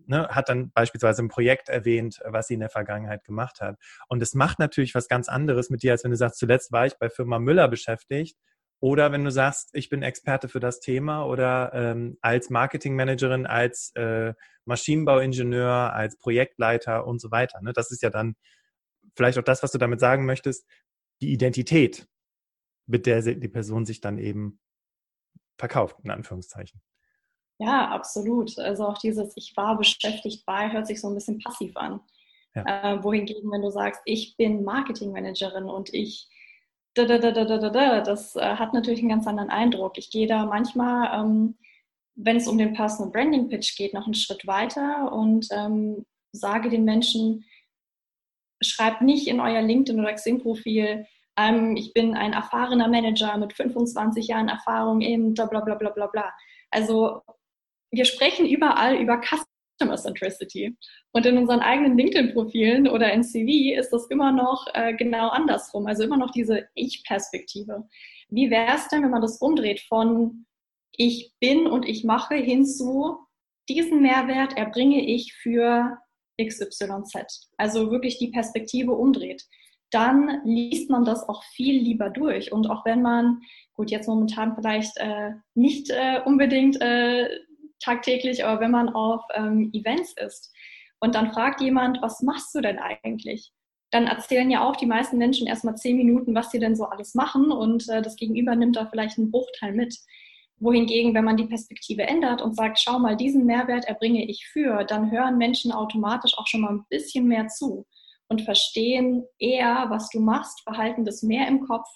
ne, 0.07 0.27
hat 0.31 0.49
dann 0.49 0.73
beispielsweise 0.73 1.23
ein 1.23 1.29
Projekt 1.29 1.69
erwähnt, 1.69 2.21
was 2.25 2.49
sie 2.49 2.55
in 2.55 2.61
der 2.61 2.71
Vergangenheit 2.71 3.23
gemacht 3.23 3.61
hat. 3.61 3.77
Und 4.09 4.21
es 4.21 4.35
macht 4.35 4.59
natürlich 4.59 4.97
was 4.97 5.07
ganz 5.07 5.29
anderes 5.29 5.71
mit 5.71 5.85
dir, 5.85 5.93
als 5.93 6.03
wenn 6.03 6.11
du 6.11 6.17
sagst, 6.17 6.41
zuletzt 6.41 6.73
war 6.73 6.87
ich 6.87 6.99
bei 6.99 7.09
Firma 7.09 7.39
Müller 7.39 7.69
beschäftigt 7.69 8.37
oder 8.81 9.11
wenn 9.11 9.25
du 9.25 9.31
sagst, 9.31 9.71
ich 9.73 9.89
bin 9.89 10.03
Experte 10.03 10.49
für 10.49 10.61
das 10.61 10.81
Thema 10.81 11.25
oder 11.25 11.73
ähm, 11.75 12.17
als 12.21 12.49
Marketingmanagerin, 12.49 13.47
als 13.47 13.93
äh, 13.97 14.35
Maschinenbauingenieur, 14.67 15.93
als 15.93 16.17
Projektleiter 16.17 17.07
und 17.07 17.21
so 17.21 17.31
weiter. 17.31 17.61
Ne? 17.61 17.73
Das 17.73 17.91
ist 17.91 18.03
ja 18.03 18.11
dann 18.11 18.37
vielleicht 19.17 19.39
auch 19.39 19.43
das, 19.43 19.63
was 19.63 19.73
du 19.73 19.79
damit 19.79 19.99
sagen 19.99 20.27
möchtest, 20.27 20.65
die 21.21 21.33
Identität, 21.33 22.07
mit 22.87 23.07
der 23.07 23.23
die 23.23 23.49
Person 23.49 23.85
sich 23.85 24.01
dann 24.01 24.19
eben 24.19 24.61
verkauft, 25.59 25.97
in 26.05 26.11
Anführungszeichen. 26.11 26.81
Ja, 27.59 27.89
absolut. 27.89 28.57
Also 28.61 28.87
auch 28.87 28.99
dieses 28.99 29.33
Ich 29.37 29.53
war 29.57 29.77
beschäftigt 29.77 30.47
bei 30.47 30.71
hört 30.71 30.87
sich 30.87 31.01
so 31.01 31.09
ein 31.09 31.15
bisschen 31.15 31.41
passiv 31.41 31.77
an. 31.77 32.01
Ja. 32.55 32.95
Äh, 32.95 33.03
wohingegen, 33.03 33.51
wenn 33.51 33.63
du 33.63 33.71
sagst, 33.71 34.01
ich 34.05 34.37
bin 34.37 34.63
Marketingmanagerin 34.63 35.65
und 35.65 35.93
ich 35.93 36.29
das 38.03 38.37
äh, 38.37 38.41
hat 38.41 38.75
natürlich 38.75 39.01
einen 39.01 39.11
ganz 39.11 39.27
anderen 39.27 39.51
Eindruck. 39.51 39.99
Ich 39.99 40.11
gehe 40.11 40.27
da 40.27 40.47
manchmal, 40.47 41.21
ähm, 41.21 41.57
wenn 42.15 42.37
es 42.37 42.49
um 42.49 42.59
den 42.59 42.73
Personal 42.73 43.13
Branding 43.13 43.49
Pitch 43.49 43.77
geht, 43.77 43.95
noch 43.95 44.05
einen 44.05 44.15
Schritt 44.15 44.47
weiter 44.47 45.13
und 45.13 45.47
ähm, 45.53 46.05
sage 46.33 46.69
den 46.69 46.85
Menschen, 46.85 47.45
schreibt 48.61 49.03
nicht 49.03 49.29
in 49.29 49.41
euer 49.41 49.63
LinkedIn 49.63 50.01
oder 50.01 50.13
Xing-Profil, 50.13 51.07
ähm, 51.39 51.77
ich 51.77 51.93
bin 51.95 52.15
ein 52.15 52.33
erfahrener 52.33 52.89
Manager 52.89 53.37
mit 53.39 53.53
25 53.53 54.27
Jahren 54.27 54.49
Erfahrung 54.49 55.01
in 55.01 55.35
bla 55.35 55.47
bla 55.47 55.61
bla 55.61 55.75
bla 55.75 56.07
bla. 56.09 56.33
Also 56.71 57.23
wir 57.91 58.05
sprechen 58.05 58.47
überall 58.47 58.97
über 58.97 59.19
Customer 59.79 59.97
Centricity. 59.97 60.77
Und 61.13 61.27
in 61.27 61.39
unseren 61.39 61.61
eigenen 61.61 61.97
LinkedIn-Profilen 61.97 62.89
oder 62.89 63.13
in 63.13 63.23
CV 63.23 63.79
ist 63.79 63.91
das 63.91 64.07
immer 64.09 64.33
noch 64.33 64.67
äh, 64.75 64.95
genau 64.95 65.29
andersrum, 65.29 65.87
also 65.87 66.03
immer 66.03 66.17
noch 66.17 66.31
diese 66.31 66.69
Ich-Perspektive. 66.75 67.89
Wie 68.29 68.51
wäre 68.51 68.77
es 68.77 68.89
denn, 68.89 69.03
wenn 69.03 69.11
man 69.11 69.23
das 69.23 69.39
umdreht 69.39 69.81
von 69.81 70.45
ich 70.93 71.33
bin 71.41 71.67
und 71.67 71.87
ich 71.87 72.05
mache 72.05 72.35
hin 72.35 72.67
zu 72.67 73.19
diesen 73.69 74.03
Mehrwert 74.03 74.57
erbringe 74.57 75.05
ich 75.05 75.35
für 75.35 75.99
XYZ. 76.41 77.51
Also 77.57 77.91
wirklich 77.91 78.19
die 78.19 78.29
Perspektive 78.31 78.93
umdreht. 78.93 79.45
Dann 79.91 80.41
liest 80.45 80.91
man 80.91 81.05
das 81.05 81.29
auch 81.29 81.43
viel 81.45 81.81
lieber 81.81 82.11
durch. 82.11 82.53
Und 82.53 82.69
auch 82.69 82.85
wenn 82.85 83.03
man, 83.03 83.41
gut, 83.75 83.91
jetzt 83.91 84.09
momentan 84.09 84.55
vielleicht 84.55 84.97
äh, 84.97 85.33
nicht 85.55 85.91
äh, 85.91 86.21
unbedingt 86.25 86.81
äh, 86.81 87.29
tagtäglich, 87.81 88.45
aber 88.45 88.61
wenn 88.61 88.71
man 88.71 88.89
auf 88.89 89.23
ähm, 89.35 89.71
Events 89.73 90.15
ist 90.17 90.53
und 91.01 91.15
dann 91.15 91.33
fragt 91.33 91.61
jemand, 91.61 92.03
was 92.03 92.23
machst 92.23 92.55
du 92.55 92.61
denn 92.61 92.79
eigentlich? 92.79 93.53
Dann 93.91 94.07
erzählen 94.07 94.51
ja 94.51 94.69
auch 94.69 94.77
die 94.77 94.87
meisten 94.87 95.17
Menschen 95.17 95.47
erstmal 95.47 95.77
zehn 95.77 95.97
Minuten, 95.97 96.35
was 96.35 96.51
sie 96.51 96.59
denn 96.59 96.77
so 96.77 96.85
alles 96.85 97.15
machen 97.15 97.51
und 97.51 97.89
äh, 97.89 98.03
das 98.03 98.17
Gegenüber 98.17 98.55
nimmt 98.55 98.77
da 98.77 98.87
vielleicht 98.87 99.19
einen 99.19 99.31
Bruchteil 99.31 99.73
mit. 99.73 99.97
Wohingegen, 100.61 101.15
wenn 101.15 101.25
man 101.25 101.37
die 101.37 101.47
Perspektive 101.47 102.03
ändert 102.03 102.43
und 102.43 102.57
sagt, 102.57 102.81
schau 102.81 102.99
mal, 102.99 103.17
diesen 103.17 103.47
Mehrwert 103.47 103.85
erbringe 103.85 104.29
ich 104.29 104.49
für, 104.49 104.85
dann 104.85 105.11
hören 105.11 105.39
Menschen 105.39 105.71
automatisch 105.71 106.37
auch 106.37 106.49
schon 106.49 106.63
mal 106.63 106.71
ein 106.71 106.85
bisschen 106.91 107.27
mehr 107.27 107.47
zu 107.47 107.87
und 108.29 108.43
verstehen 108.43 109.25
eher, 109.39 109.87
was 109.89 110.09
du 110.11 110.21
machst, 110.21 110.65
behalten 110.65 111.05
das 111.05 111.23
mehr 111.23 111.47
im 111.49 111.67
Kopf. 111.67 111.89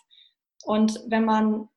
Und 0.64 1.00
wenn 1.08 1.24
man 1.24 1.68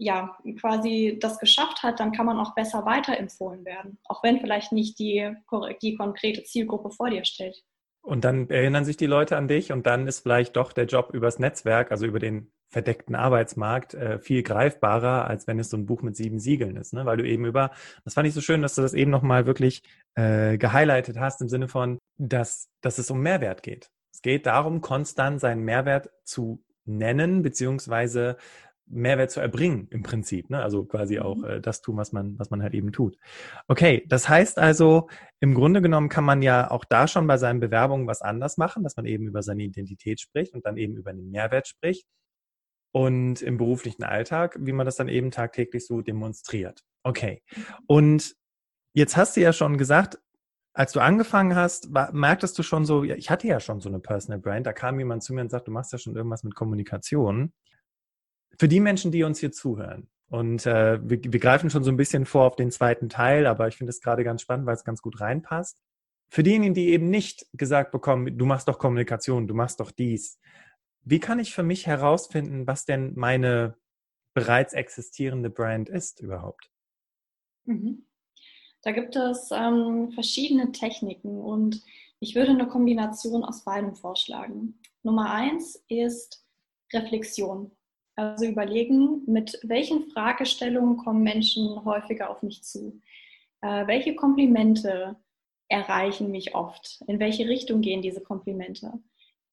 ja, 0.00 0.34
quasi 0.58 1.18
das 1.20 1.38
geschafft 1.38 1.82
hat, 1.82 2.00
dann 2.00 2.12
kann 2.12 2.24
man 2.24 2.38
auch 2.38 2.54
besser 2.54 2.86
weiterempfohlen 2.86 3.66
werden, 3.66 3.98
auch 4.04 4.22
wenn 4.22 4.40
vielleicht 4.40 4.72
nicht 4.72 4.98
die, 4.98 5.30
die 5.82 5.94
konkrete 5.94 6.42
Zielgruppe 6.42 6.90
vor 6.90 7.10
dir 7.10 7.24
steht. 7.26 7.62
Und 8.00 8.24
dann 8.24 8.48
erinnern 8.48 8.86
sich 8.86 8.96
die 8.96 9.06
Leute 9.06 9.36
an 9.36 9.46
dich 9.46 9.72
und 9.72 9.86
dann 9.86 10.06
ist 10.06 10.20
vielleicht 10.20 10.56
doch 10.56 10.72
der 10.72 10.86
Job 10.86 11.10
übers 11.12 11.38
Netzwerk, 11.38 11.90
also 11.90 12.06
über 12.06 12.18
den 12.18 12.50
verdeckten 12.70 13.14
Arbeitsmarkt, 13.14 13.92
äh, 13.92 14.18
viel 14.18 14.42
greifbarer, 14.42 15.26
als 15.26 15.46
wenn 15.46 15.58
es 15.58 15.68
so 15.68 15.76
ein 15.76 15.84
Buch 15.84 16.00
mit 16.00 16.16
sieben 16.16 16.38
Siegeln 16.38 16.76
ist, 16.76 16.94
ne? 16.94 17.04
weil 17.04 17.18
du 17.18 17.28
eben 17.28 17.44
über, 17.44 17.70
das 18.04 18.14
fand 18.14 18.26
ich 18.26 18.32
so 18.32 18.40
schön, 18.40 18.62
dass 18.62 18.76
du 18.76 18.80
das 18.80 18.94
eben 18.94 19.10
nochmal 19.10 19.44
wirklich 19.44 19.82
äh, 20.14 20.56
gehighlightet 20.56 21.18
hast 21.18 21.42
im 21.42 21.48
Sinne 21.50 21.68
von, 21.68 21.98
dass, 22.16 22.70
dass 22.80 22.96
es 22.96 23.10
um 23.10 23.20
Mehrwert 23.20 23.62
geht. 23.62 23.90
Es 24.14 24.22
geht 24.22 24.46
darum, 24.46 24.80
konstant 24.80 25.40
seinen 25.40 25.62
Mehrwert 25.62 26.08
zu 26.24 26.64
nennen, 26.86 27.42
beziehungsweise 27.42 28.38
Mehrwert 28.90 29.30
zu 29.30 29.40
erbringen 29.40 29.88
im 29.90 30.02
Prinzip. 30.02 30.50
Ne? 30.50 30.62
Also 30.62 30.84
quasi 30.84 31.20
auch 31.20 31.36
mhm. 31.36 31.44
äh, 31.44 31.60
das 31.60 31.80
tun, 31.80 31.96
was 31.96 32.12
man, 32.12 32.38
was 32.38 32.50
man 32.50 32.62
halt 32.62 32.74
eben 32.74 32.92
tut. 32.92 33.16
Okay, 33.68 34.04
das 34.08 34.28
heißt 34.28 34.58
also, 34.58 35.08
im 35.40 35.54
Grunde 35.54 35.80
genommen 35.80 36.08
kann 36.08 36.24
man 36.24 36.42
ja 36.42 36.70
auch 36.70 36.84
da 36.84 37.08
schon 37.08 37.26
bei 37.26 37.38
seinen 37.38 37.60
Bewerbungen 37.60 38.06
was 38.06 38.22
anders 38.22 38.56
machen, 38.56 38.82
dass 38.82 38.96
man 38.96 39.06
eben 39.06 39.26
über 39.26 39.42
seine 39.42 39.62
Identität 39.62 40.20
spricht 40.20 40.54
und 40.54 40.66
dann 40.66 40.76
eben 40.76 40.96
über 40.96 41.12
den 41.12 41.30
Mehrwert 41.30 41.68
spricht. 41.68 42.06
Und 42.92 43.40
im 43.40 43.56
beruflichen 43.56 44.02
Alltag, 44.02 44.56
wie 44.58 44.72
man 44.72 44.84
das 44.84 44.96
dann 44.96 45.06
eben 45.06 45.30
tagtäglich 45.30 45.86
so 45.86 46.00
demonstriert. 46.00 46.82
Okay. 47.04 47.42
Mhm. 47.54 47.64
Und 47.86 48.34
jetzt 48.94 49.16
hast 49.16 49.36
du 49.36 49.40
ja 49.40 49.52
schon 49.52 49.78
gesagt, 49.78 50.18
als 50.72 50.92
du 50.92 51.00
angefangen 51.00 51.54
hast, 51.54 51.92
war, 51.92 52.12
merktest 52.12 52.58
du 52.58 52.62
schon 52.62 52.84
so, 52.84 53.02
ich 53.04 53.30
hatte 53.30 53.46
ja 53.46 53.60
schon 53.60 53.80
so 53.80 53.88
eine 53.88 54.00
Personal 54.00 54.40
Brand, 54.40 54.66
da 54.66 54.72
kam 54.72 54.98
jemand 54.98 55.22
zu 55.22 55.34
mir 55.34 55.42
und 55.42 55.50
sagt, 55.50 55.68
du 55.68 55.72
machst 55.72 55.92
ja 55.92 55.98
schon 55.98 56.16
irgendwas 56.16 56.44
mit 56.44 56.54
Kommunikation 56.54 57.52
für 58.60 58.68
die 58.68 58.80
Menschen, 58.80 59.10
die 59.10 59.22
uns 59.22 59.40
hier 59.40 59.52
zuhören, 59.52 60.06
und 60.28 60.66
äh, 60.66 61.00
wir, 61.02 61.18
wir 61.24 61.40
greifen 61.40 61.70
schon 61.70 61.82
so 61.82 61.90
ein 61.90 61.96
bisschen 61.96 62.26
vor 62.26 62.44
auf 62.44 62.56
den 62.56 62.70
zweiten 62.70 63.08
Teil, 63.08 63.46
aber 63.46 63.68
ich 63.68 63.76
finde 63.78 63.88
es 63.88 64.02
gerade 64.02 64.22
ganz 64.22 64.42
spannend, 64.42 64.66
weil 64.66 64.74
es 64.74 64.84
ganz 64.84 65.00
gut 65.00 65.18
reinpasst. 65.18 65.80
Für 66.28 66.42
diejenigen, 66.42 66.74
die 66.74 66.90
eben 66.90 67.08
nicht 67.08 67.46
gesagt 67.54 67.90
bekommen, 67.90 68.36
du 68.36 68.44
machst 68.44 68.68
doch 68.68 68.78
Kommunikation, 68.78 69.48
du 69.48 69.54
machst 69.54 69.80
doch 69.80 69.90
dies, 69.90 70.38
wie 71.04 71.20
kann 71.20 71.38
ich 71.38 71.54
für 71.54 71.62
mich 71.62 71.86
herausfinden, 71.86 72.66
was 72.66 72.84
denn 72.84 73.14
meine 73.16 73.78
bereits 74.34 74.74
existierende 74.74 75.48
Brand 75.48 75.88
ist 75.88 76.20
überhaupt? 76.20 76.70
Mhm. 77.64 78.04
Da 78.82 78.92
gibt 78.92 79.16
es 79.16 79.48
ähm, 79.52 80.12
verschiedene 80.12 80.70
Techniken 80.70 81.40
und 81.40 81.82
ich 82.18 82.34
würde 82.34 82.50
eine 82.50 82.68
Kombination 82.68 83.42
aus 83.42 83.64
beidem 83.64 83.94
vorschlagen. 83.94 84.78
Nummer 85.02 85.32
eins 85.32 85.82
ist 85.88 86.46
Reflexion. 86.92 87.72
Also 88.20 88.44
überlegen, 88.44 89.22
mit 89.24 89.58
welchen 89.62 90.10
Fragestellungen 90.10 90.98
kommen 90.98 91.22
Menschen 91.22 91.86
häufiger 91.86 92.28
auf 92.28 92.42
mich 92.42 92.62
zu? 92.62 93.00
Äh, 93.62 93.86
welche 93.86 94.14
Komplimente 94.14 95.16
erreichen 95.68 96.30
mich 96.30 96.54
oft? 96.54 97.02
In 97.06 97.18
welche 97.18 97.48
Richtung 97.48 97.80
gehen 97.80 98.02
diese 98.02 98.20
Komplimente? 98.20 98.92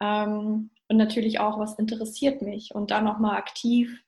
Ähm, 0.01 0.71
und 0.89 0.97
natürlich 0.97 1.39
auch, 1.39 1.57
was 1.59 1.79
interessiert 1.79 2.41
mich? 2.41 2.75
Und 2.75 2.91
dann 2.91 3.05
nochmal 3.05 3.37
aktiv, 3.37 4.03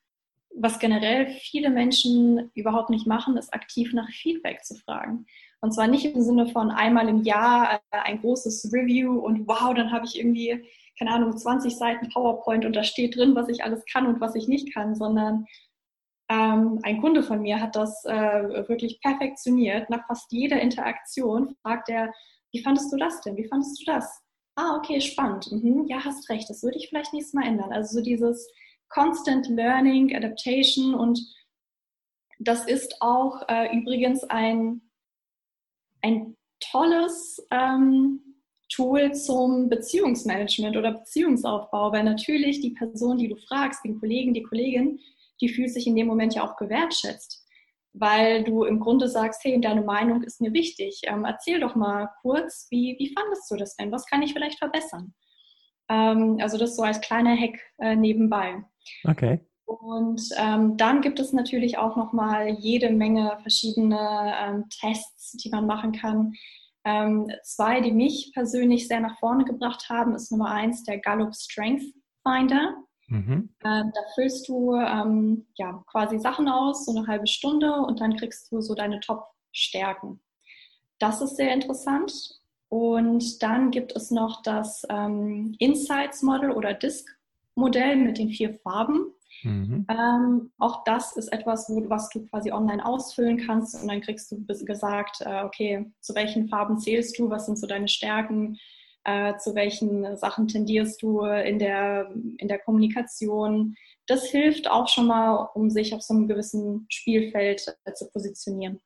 was 0.54 0.80
generell 0.80 1.28
viele 1.28 1.70
Menschen 1.70 2.52
überhaupt 2.54 2.90
nicht 2.90 3.08
machen, 3.08 3.38
ist 3.38 3.54
aktiv 3.54 3.94
nach 3.94 4.10
Feedback 4.10 4.66
zu 4.66 4.76
fragen. 4.76 5.26
Und 5.62 5.74
zwar 5.74 5.88
nicht 5.88 6.04
im 6.04 6.22
Sinne 6.22 6.48
von 6.48 6.70
einmal 6.70 7.08
im 7.08 7.24
Jahr 7.24 7.76
äh, 7.92 7.98
ein 8.00 8.20
großes 8.20 8.74
Review 8.74 9.20
und 9.20 9.48
wow, 9.48 9.74
dann 9.74 9.94
habe 9.94 10.06
ich 10.06 10.20
irgendwie 10.20 10.66
keine 11.00 11.14
Ahnung, 11.14 11.36
20 11.36 11.76
Seiten 11.76 12.10
PowerPoint 12.10 12.66
und 12.66 12.76
da 12.76 12.84
steht 12.84 13.16
drin, 13.16 13.34
was 13.34 13.48
ich 13.48 13.64
alles 13.64 13.86
kann 13.92 14.06
und 14.06 14.20
was 14.20 14.36
ich 14.36 14.48
nicht 14.50 14.74
kann, 14.74 14.96
sondern 14.96 15.46
ähm, 16.30 16.80
ein 16.84 17.02
Kunde 17.02 17.24
von 17.24 17.42
mir 17.42 17.60
hat 17.60 17.76
das 17.76 18.06
äh, 18.06 18.68
wirklich 18.68 19.00
perfektioniert. 19.02 19.90
Nach 19.90 20.06
fast 20.06 20.32
jeder 20.32 20.62
Interaktion 20.62 21.56
fragt 21.62 21.90
er, 21.90 22.14
wie 22.52 22.62
fandest 22.62 22.92
du 22.92 22.98
das 22.98 23.22
denn? 23.22 23.38
Wie 23.38 23.48
fandest 23.48 23.80
du 23.82 23.86
das? 23.86 24.22
Ah, 24.56 24.76
okay, 24.76 25.00
spannend. 25.00 25.52
Mhm, 25.52 25.86
ja, 25.88 26.04
hast 26.04 26.30
recht. 26.30 26.50
Das 26.50 26.62
würde 26.62 26.78
ich 26.78 26.90
vielleicht 26.90 27.14
nächstes 27.14 27.34
Mal 27.34 27.48
ändern. 27.48 27.72
Also 27.72 27.98
so 27.98 28.04
dieses 28.04 28.48
Constant 28.90 29.48
Learning, 29.48 30.16
Adaptation 30.16 30.94
und 30.94 31.20
das 32.40 32.66
ist 32.66 33.02
auch 33.02 33.42
äh, 33.48 33.76
übrigens 33.76 34.24
ein, 34.26 34.82
ein 36.02 36.36
tolles 36.60 37.46
ähm, 37.52 38.29
Tool 38.70 39.14
zum 39.14 39.68
Beziehungsmanagement 39.68 40.78
oder 40.78 40.94
Beziehungsaufbau, 40.94 41.92
weil 41.92 42.04
natürlich 42.04 42.62
die 42.62 42.72
Person, 42.72 43.18
die 43.18 43.28
du 43.28 43.36
fragst, 43.36 43.84
den 43.84 44.00
Kollegen, 44.00 44.34
die 44.34 44.44
Kollegin, 44.44 45.00
die 45.42 45.50
fühlt 45.50 45.72
sich 45.72 45.88
in 45.88 45.96
dem 45.96 46.08
Moment 46.08 46.36
ja 46.36 46.44
auch 46.44 46.56
gewertschätzt, 46.56 47.46
weil 47.94 48.44
du 48.44 48.64
im 48.64 48.80
Grunde 48.80 49.08
sagst, 49.08 49.44
hey, 49.44 49.60
deine 49.60 49.82
Meinung 49.82 50.22
ist 50.24 50.42
mir 50.42 50.54
wichtig. 50.54 51.02
Ähm, 51.04 51.26
erzähl 51.26 51.60
doch 51.60 51.76
mal 51.76 52.10
kurz, 52.22 52.68
wie, 52.70 52.96
wie 53.00 53.14
fandest 53.14 53.50
du 53.50 53.56
das 53.56 53.76
denn? 53.76 53.92
Was 53.92 54.06
kann 54.06 54.22
ich 54.22 54.34
vielleicht 54.34 54.60
verbessern? 54.60 55.14
Ähm, 55.90 56.38
also 56.40 56.58
das 56.58 56.76
so 56.76 56.84
als 56.84 57.02
kleiner 57.02 57.36
Hack 57.36 57.60
äh, 57.80 57.96
nebenbei. 57.96 58.64
Okay. 59.04 59.40
Und 59.66 60.30
ähm, 60.38 60.78
dann 60.78 61.02
gibt 61.02 61.20
es 61.20 61.32
natürlich 61.32 61.78
auch 61.78 61.96
noch 61.96 62.12
mal 62.12 62.50
jede 62.50 62.90
Menge 62.90 63.38
verschiedene 63.42 64.34
ähm, 64.40 64.66
Tests, 64.70 65.34
die 65.34 65.50
man 65.50 65.68
machen 65.68 65.92
kann, 65.92 66.34
ähm, 66.90 67.32
zwei, 67.44 67.82
die 67.82 67.92
mich 67.92 68.32
persönlich 68.34 68.88
sehr 68.88 69.00
nach 69.00 69.20
vorne 69.20 69.46
gebracht 69.46 69.90
haben, 69.90 70.16
ist 70.16 70.32
Nummer 70.32 70.50
eins 70.50 70.84
der 70.84 71.00
Gallup 71.00 71.36
Strength 71.36 71.84
Finder. 72.24 72.76
Mhm. 73.08 73.50
Ähm, 73.64 73.92
da 73.94 74.02
füllst 74.16 74.48
du 74.48 74.76
ähm, 74.76 75.48
ja, 75.56 75.84
quasi 75.88 76.20
Sachen 76.20 76.48
aus, 76.48 76.86
so 76.86 76.96
eine 76.96 77.08
halbe 77.08 77.28
Stunde, 77.28 77.72
und 77.74 78.00
dann 78.02 78.16
kriegst 78.16 78.52
du 78.52 78.62
so 78.62 78.74
deine 78.76 79.00
Top-Stärken. 79.00 80.20
Das 81.00 81.22
ist 81.22 81.36
sehr 81.36 81.54
interessant. 81.54 82.40
Und 82.70 83.42
dann 83.42 83.72
gibt 83.72 83.96
es 83.96 84.12
noch 84.12 84.44
das 84.44 84.86
ähm, 84.90 85.56
Insights 85.58 86.22
Model 86.22 86.52
oder 86.52 86.74
Disk 86.74 87.08
Modell 87.56 87.96
mit 87.96 88.20
den 88.20 88.30
vier 88.30 88.54
Farben. 88.54 89.12
Mhm. 89.44 89.86
Ähm, 89.90 90.52
auch 90.58 90.84
das 90.84 91.16
ist 91.16 91.32
etwas, 91.32 91.70
wo, 91.70 91.90
was 91.90 92.10
du 92.10 92.26
quasi 92.28 92.52
online 92.52 92.86
ausfüllen 92.86 93.38
kannst 93.38 93.82
und 93.82 93.88
dann 93.88 94.02
kriegst 94.02 94.32
du 94.32 94.46
gesagt, 94.46 95.22
äh, 95.22 95.44
okay, 95.44 95.92
zu 96.02 96.16
welchen 96.16 96.50
Farben 96.50 96.78
zählst 96.78 97.18
du, 97.18 97.30
was 97.30 97.46
sind 97.46 97.58
so 97.58 97.68
deine 97.68 97.88
Stärken, 97.88 98.58
äh, 99.04 99.38
zu 99.38 99.56
welchen 99.56 100.18
Sachen 100.18 100.48
tendierst 100.48 101.02
du 101.02 101.22
in 101.22 101.60
der, 101.60 102.12
in 102.38 102.48
der 102.48 102.60
Kommunikation. 102.60 103.76
Das 104.08 104.26
hilft 104.26 104.70
auch 104.70 104.88
schon 104.88 105.08
mal, 105.08 105.50
um 105.54 105.70
sich 105.70 105.94
auf 105.94 106.02
so 106.02 106.14
einem 106.14 106.28
gewissen 106.28 106.86
Spielfeld 106.90 107.78
äh, 107.86 107.94
zu 107.94 108.10
positionieren, 108.10 108.80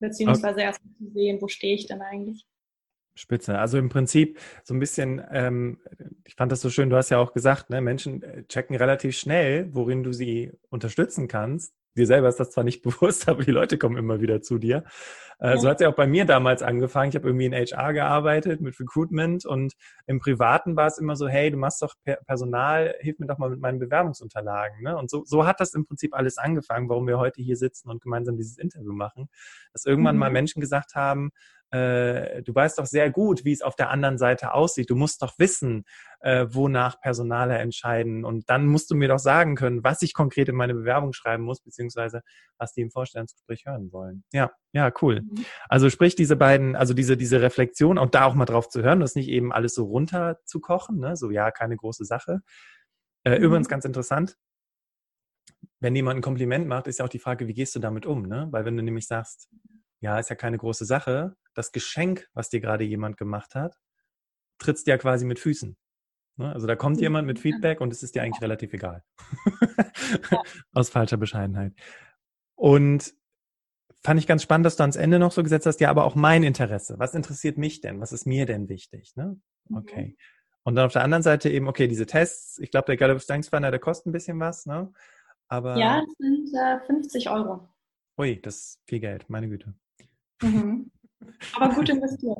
beziehungsweise 0.00 0.54
okay. 0.54 0.64
erst 0.64 0.80
zu 0.80 1.10
sehen, 1.12 1.40
wo 1.40 1.48
stehe 1.48 1.74
ich 1.74 1.86
denn 1.86 2.00
eigentlich. 2.00 2.46
Spitze. 3.18 3.58
Also 3.58 3.78
im 3.78 3.88
Prinzip 3.88 4.38
so 4.64 4.74
ein 4.74 4.78
bisschen, 4.78 5.22
ähm, 5.30 5.78
ich 6.24 6.34
fand 6.34 6.52
das 6.52 6.60
so 6.60 6.70
schön, 6.70 6.90
du 6.90 6.96
hast 6.96 7.10
ja 7.10 7.18
auch 7.18 7.32
gesagt, 7.32 7.70
ne, 7.70 7.80
Menschen 7.80 8.22
äh, 8.22 8.44
checken 8.46 8.76
relativ 8.76 9.16
schnell, 9.16 9.68
worin 9.72 10.02
du 10.02 10.12
sie 10.12 10.52
unterstützen 10.70 11.28
kannst. 11.28 11.74
Dir 11.96 12.06
selber 12.06 12.28
ist 12.28 12.38
das 12.40 12.50
zwar 12.50 12.64
nicht 12.64 12.82
bewusst, 12.82 13.28
aber 13.28 13.44
die 13.44 13.50
Leute 13.50 13.78
kommen 13.78 13.96
immer 13.96 14.20
wieder 14.20 14.40
zu 14.40 14.58
dir. 14.58 14.84
Äh, 15.40 15.50
ja. 15.50 15.56
So 15.58 15.68
hat 15.68 15.76
es 15.76 15.82
ja 15.82 15.88
auch 15.88 15.94
bei 15.94 16.06
mir 16.06 16.24
damals 16.24 16.62
angefangen. 16.62 17.10
Ich 17.10 17.14
habe 17.14 17.28
irgendwie 17.28 17.46
in 17.46 17.54
HR 17.54 17.92
gearbeitet 17.92 18.60
mit 18.60 18.78
Recruitment 18.78 19.44
und 19.44 19.74
im 20.06 20.18
Privaten 20.18 20.76
war 20.76 20.86
es 20.86 20.98
immer 20.98 21.16
so, 21.16 21.28
hey, 21.28 21.50
du 21.50 21.56
machst 21.56 21.80
doch 21.82 21.94
Personal, 22.26 22.94
hilf 23.00 23.18
mir 23.18 23.26
doch 23.26 23.38
mal 23.38 23.50
mit 23.50 23.60
meinen 23.60 23.78
Bewerbungsunterlagen. 23.78 24.82
Ne? 24.82 24.96
Und 24.96 25.10
so, 25.10 25.24
so 25.24 25.46
hat 25.46 25.60
das 25.60 25.74
im 25.74 25.86
Prinzip 25.86 26.14
alles 26.14 26.38
angefangen, 26.38 26.88
warum 26.88 27.06
wir 27.06 27.18
heute 27.18 27.40
hier 27.42 27.56
sitzen 27.56 27.88
und 27.88 28.02
gemeinsam 28.02 28.36
dieses 28.36 28.58
Interview 28.58 28.92
machen. 28.92 29.28
Dass 29.72 29.84
irgendwann 29.84 30.16
mhm. 30.16 30.20
mal 30.20 30.30
Menschen 30.30 30.60
gesagt 30.60 30.94
haben, 30.94 31.30
äh, 31.70 32.42
du 32.42 32.54
weißt 32.54 32.78
doch 32.78 32.86
sehr 32.86 33.10
gut, 33.10 33.44
wie 33.44 33.52
es 33.52 33.62
auf 33.62 33.76
der 33.76 33.90
anderen 33.90 34.16
Seite 34.18 34.54
aussieht. 34.54 34.88
Du 34.88 34.96
musst 34.96 35.22
doch 35.22 35.38
wissen, 35.38 35.84
äh, 36.20 36.46
wonach 36.48 37.00
Personale 37.00 37.58
entscheiden. 37.58 38.24
Und 38.24 38.48
dann 38.48 38.66
musst 38.66 38.90
du 38.90 38.94
mir 38.94 39.08
doch 39.08 39.18
sagen 39.18 39.54
können, 39.54 39.84
was 39.84 40.02
ich 40.02 40.14
konkret 40.14 40.48
in 40.48 40.56
meine 40.56 40.74
Bewerbung 40.74 41.12
schreiben 41.12 41.42
muss, 41.42 41.60
beziehungsweise 41.60 42.22
was 42.56 42.72
die 42.72 42.80
im 42.80 42.90
Vorstellungsgespräch 42.90 43.66
hören 43.66 43.92
wollen. 43.92 44.24
Ja, 44.32 44.50
ja, 44.72 44.90
cool. 45.02 45.22
Mhm. 45.30 45.44
Also 45.68 45.90
sprich 45.90 46.14
diese 46.14 46.36
beiden, 46.36 46.76
also 46.76 46.94
diese, 46.94 47.16
diese 47.16 47.40
Reflexion 47.40 47.98
und 47.98 48.14
da 48.14 48.24
auch 48.24 48.34
mal 48.34 48.44
drauf 48.44 48.68
zu 48.68 48.82
hören, 48.82 49.00
das 49.00 49.14
nicht 49.14 49.28
eben 49.28 49.52
alles 49.52 49.74
so 49.74 49.84
runter 49.84 50.38
zu 50.44 50.60
kochen, 50.60 50.98
ne? 50.98 51.16
so 51.16 51.30
ja, 51.30 51.50
keine 51.50 51.76
große 51.76 52.04
Sache. 52.04 52.40
Äh, 53.24 53.38
mhm. 53.38 53.44
Übrigens 53.44 53.68
ganz 53.68 53.84
interessant, 53.84 54.36
wenn 55.80 55.94
jemand 55.94 56.18
ein 56.18 56.22
Kompliment 56.22 56.66
macht, 56.66 56.86
ist 56.86 56.98
ja 56.98 57.04
auch 57.04 57.10
die 57.10 57.18
Frage, 57.18 57.46
wie 57.46 57.54
gehst 57.54 57.74
du 57.74 57.80
damit 57.80 58.06
um? 58.06 58.22
Ne? 58.22 58.48
Weil 58.50 58.64
wenn 58.64 58.76
du 58.76 58.82
nämlich 58.82 59.06
sagst, 59.06 59.48
ja, 60.00 60.18
ist 60.18 60.30
ja 60.30 60.36
keine 60.36 60.58
große 60.58 60.84
Sache, 60.84 61.36
das 61.54 61.72
Geschenk, 61.72 62.28
was 62.32 62.50
dir 62.50 62.60
gerade 62.60 62.84
jemand 62.84 63.16
gemacht 63.16 63.54
hat, 63.54 63.76
trittst 64.58 64.86
dir 64.86 64.92
ja 64.92 64.98
quasi 64.98 65.24
mit 65.24 65.38
Füßen. 65.38 65.76
Ne? 66.36 66.52
Also 66.52 66.66
da 66.66 66.76
kommt 66.76 67.00
jemand 67.00 67.26
mit 67.26 67.38
Feedback 67.38 67.80
und 67.80 67.92
es 67.92 68.02
ist 68.02 68.14
dir 68.14 68.22
eigentlich 68.22 68.42
relativ 68.42 68.72
egal. 68.72 69.04
Aus 70.72 70.90
falscher 70.90 71.16
Bescheidenheit. 71.16 71.74
Und 72.54 73.14
fand 74.02 74.20
ich 74.20 74.26
ganz 74.26 74.42
spannend, 74.42 74.66
dass 74.66 74.76
du 74.76 74.82
ans 74.82 74.96
Ende 74.96 75.18
noch 75.18 75.32
so 75.32 75.42
gesetzt 75.42 75.66
hast, 75.66 75.80
ja, 75.80 75.90
aber 75.90 76.04
auch 76.04 76.14
mein 76.14 76.42
Interesse. 76.42 76.98
Was 76.98 77.14
interessiert 77.14 77.58
mich 77.58 77.80
denn? 77.80 78.00
Was 78.00 78.12
ist 78.12 78.26
mir 78.26 78.46
denn 78.46 78.68
wichtig? 78.68 79.16
Ne? 79.16 79.40
Mhm. 79.68 79.76
Okay. 79.76 80.16
Und 80.64 80.74
dann 80.74 80.86
auf 80.86 80.92
der 80.92 81.02
anderen 81.02 81.22
Seite 81.22 81.48
eben, 81.48 81.66
okay, 81.66 81.88
diese 81.88 82.06
Tests, 82.06 82.58
ich 82.58 82.70
glaube, 82.70 82.86
der 82.86 82.96
Gallup 82.96 83.20
Strengths 83.20 83.48
Finder, 83.48 83.70
der 83.70 83.80
kostet 83.80 84.06
ein 84.06 84.12
bisschen 84.12 84.38
was, 84.38 84.66
ne? 84.66 84.92
Aber 85.48 85.78
ja, 85.78 86.02
das 86.02 86.14
sind 86.18 86.50
äh, 86.54 86.78
50 86.86 87.30
Euro. 87.30 87.66
Ui, 88.18 88.38
das 88.42 88.56
ist 88.56 88.82
viel 88.86 89.00
Geld, 89.00 89.30
meine 89.30 89.48
Güte. 89.48 89.72
Mhm. 90.42 90.90
Aber 91.54 91.74
gut 91.74 91.88
investiert. 91.88 92.38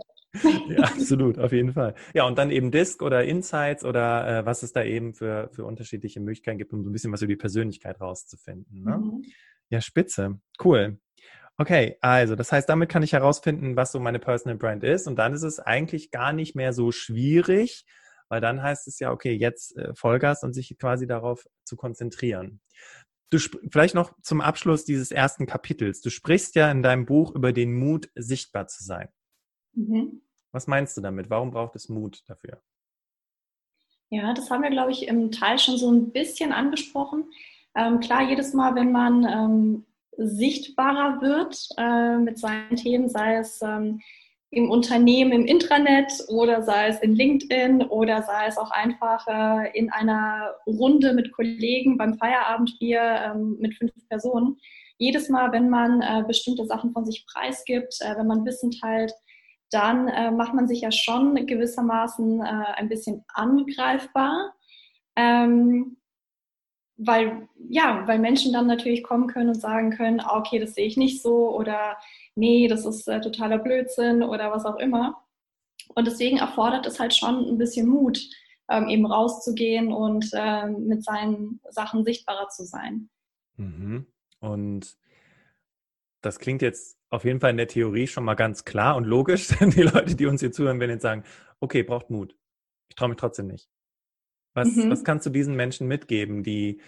ja, 0.69 0.81
absolut, 0.81 1.39
auf 1.39 1.53
jeden 1.53 1.73
Fall. 1.73 1.95
Ja, 2.13 2.27
und 2.27 2.37
dann 2.37 2.51
eben 2.51 2.71
Disk 2.71 3.03
oder 3.03 3.25
Insights 3.25 3.83
oder 3.83 4.41
äh, 4.41 4.47
was 4.47 4.63
es 4.63 4.73
da 4.73 4.85
eben 4.85 5.15
für, 5.15 5.49
für 5.53 5.65
unterschiedliche 5.65 6.21
Möglichkeiten 6.21 6.59
gibt, 6.59 6.73
um 6.75 6.85
so 6.85 6.91
ein 6.91 6.93
bisschen 6.93 7.13
was 7.13 7.23
über 7.23 7.33
die 7.33 7.37
Persönlichkeit 7.37 7.99
rauszufinden. 7.99 8.85
Ne? 8.85 8.99
Mhm. 8.99 9.25
Ja, 9.71 9.81
spitze. 9.81 10.39
Cool. 10.63 10.99
Okay, 11.61 11.97
also 12.01 12.37
das 12.37 12.53
heißt, 12.53 12.69
damit 12.69 12.89
kann 12.89 13.03
ich 13.03 13.13
herausfinden, 13.13 13.75
was 13.75 13.91
so 13.91 13.99
meine 13.99 14.21
Personal 14.21 14.57
Brand 14.57 14.85
ist. 14.85 15.09
Und 15.09 15.17
dann 15.17 15.35
ist 15.35 15.43
es 15.43 15.59
eigentlich 15.59 16.13
gar 16.13 16.33
nicht 16.33 16.55
mehr 16.55 16.73
so 16.73 16.93
schwierig, 16.93 17.85
weil 18.29 18.41
dann 18.41 18.63
heißt 18.63 18.87
es 18.87 19.01
ja, 19.01 19.11
okay, 19.11 19.33
jetzt 19.33 19.77
äh, 19.77 19.93
Vollgas 19.95 20.45
und 20.45 20.53
sich 20.53 20.77
quasi 20.79 21.09
darauf 21.09 21.47
zu 21.65 21.77
konzentrieren. 21.77 22.61
Du 23.31 23.39
vielleicht 23.39 23.97
noch 23.97 24.15
zum 24.23 24.41
Abschluss 24.41 24.85
dieses 24.85 25.11
ersten 25.11 25.47
Kapitels. 25.47 26.01
Du 26.01 26.11
sprichst 26.11 26.55
ja 26.55 26.71
in 26.71 26.83
deinem 26.83 27.07
Buch 27.07 27.35
über 27.35 27.53
den 27.53 27.75
Mut, 27.75 28.09
sichtbar 28.15 28.69
zu 28.69 28.85
sein. 28.85 29.09
Mhm. 29.75 30.23
Was 30.53 30.69
meinst 30.69 30.97
du 30.97 31.01
damit? 31.01 31.29
Warum 31.29 31.51
braucht 31.51 31.75
es 31.75 31.89
Mut 31.89 32.23
dafür? 32.27 32.63
Ja, 34.11 34.33
das 34.33 34.49
haben 34.49 34.63
wir, 34.63 34.71
glaube 34.71 34.93
ich, 34.93 35.09
im 35.09 35.33
Teil 35.33 35.59
schon 35.59 35.77
so 35.77 35.91
ein 35.91 36.13
bisschen 36.13 36.53
angesprochen. 36.53 37.31
Ähm, 37.75 38.01
klar, 38.01 38.23
jedes 38.23 38.55
Mal, 38.55 38.75
wenn 38.75 38.93
man 38.93 39.25
ähm, 39.25 39.87
sichtbarer 40.19 41.23
wird 41.23 41.69
äh, 41.79 42.19
mit 42.19 42.39
seinen 42.39 42.77
Themen, 42.77 43.09
sei 43.09 43.37
es 43.37 43.63
ähm, 43.63 44.01
im 44.51 44.71
Unternehmen, 44.71 45.33
im 45.33 45.47
Intranet 45.47 46.11
oder 46.29 46.63
sei 46.63 46.89
es 46.89 47.01
in 47.01 47.15
LinkedIn 47.15 47.83
oder 47.83 48.23
sei 48.23 48.47
es 48.47 48.59
auch 48.59 48.71
einfach 48.71 49.27
äh, 49.29 49.79
in 49.79 49.93
einer 49.93 50.55
Runde 50.67 51.13
mit 51.13 51.33
Kollegen 51.33 51.99
beim 51.99 52.15
Feierabendbier 52.19 53.01
ähm, 53.01 53.57
mit 53.61 53.75
fünf 53.75 53.93
Personen. 54.09 54.57
Jedes 54.97 55.29
Mal, 55.29 55.53
wenn 55.53 55.69
man 55.69 56.03
äh, 56.03 56.25
bestimmte 56.27 56.67
Sachen 56.67 56.93
von 56.93 57.05
sich 57.05 57.27
preisgibt, 57.33 57.99
äh, 58.01 58.17
wenn 58.17 58.27
man 58.27 58.45
Wissen 58.45 58.71
teilt, 58.71 59.13
dann 59.71 60.09
äh, 60.09 60.31
macht 60.31 60.55
man 60.55 60.67
sich 60.67 60.81
ja 60.81 60.91
schon 60.91 61.47
gewissermaßen 61.47 62.41
äh, 62.41 62.65
ein 62.77 62.89
bisschen 62.89 63.25
angreifbar. 63.35 64.55
Ähm, 65.15 65.99
weil, 66.99 67.49
ja, 67.69 68.07
weil 68.07 68.19
Menschen 68.19 68.53
dann 68.53 68.67
natürlich 68.67 69.03
kommen 69.03 69.29
können 69.29 69.51
und 69.51 69.61
sagen 69.61 69.91
können, 69.91 70.21
ah, 70.21 70.37
okay, 70.39 70.59
das 70.59 70.75
sehe 70.75 70.87
ich 70.87 70.97
nicht 70.97 71.23
so 71.23 71.57
oder 71.57 71.97
nee, 72.35 72.67
das 72.69 72.85
ist 72.85 73.09
äh, 73.09 73.21
totaler 73.21 73.59
Blödsinn 73.59 74.23
oder 74.23 74.51
was 74.51 74.67
auch 74.67 74.77
immer. 74.77 75.25
Und 75.95 76.07
deswegen 76.07 76.39
erfordert 76.39 76.87
es 76.87 77.01
halt 77.01 77.15
schon 77.15 77.49
ein 77.49 77.57
bisschen 77.57 77.89
Mut, 77.89 78.21
ähm, 78.69 78.89
eben 78.89 79.07
rauszugehen 79.07 79.93
und 79.93 80.29
ähm, 80.35 80.87
mit 80.87 81.05
seinen 81.05 81.61
Sachen 81.71 82.05
sichtbarer 82.05 82.49
zu 82.49 82.65
sein. 82.65 83.09
Mhm. 83.57 84.07
Und 84.41 84.97
das 86.21 86.41
klingt 86.41 86.63
jetzt 86.63 86.99
auf 87.11 87.25
jeden 87.25 87.41
Fall 87.41 87.51
in 87.51 87.57
der 87.57 87.69
Theorie 87.69 88.09
schon 88.09 88.25
mal 88.25 88.35
ganz 88.35 88.65
klar 88.65 88.97
und 88.97 89.05
logisch. 89.05 89.49
Die 89.61 89.83
Leute, 89.83 90.17
die 90.17 90.27
uns 90.27 90.41
hier 90.41 90.53
zuhören, 90.53 90.81
werden 90.81 90.93
jetzt 90.93 91.03
sagen, 91.03 91.23
okay, 91.61 91.85
braucht 91.85 92.11
Mut. 92.11 92.37
Ich 92.89 92.97
traue 92.97 93.09
mich 93.09 93.19
trotzdem 93.19 93.47
nicht. 93.47 93.69
Was, 94.59 94.77
mhm. 94.77 94.91
was 94.91 95.05
kannst 95.05 95.27
du 95.27 95.31
diesen 95.31 95.57
Menschen 95.57 95.89
mitgeben, 95.89 96.43
die, 96.43 96.81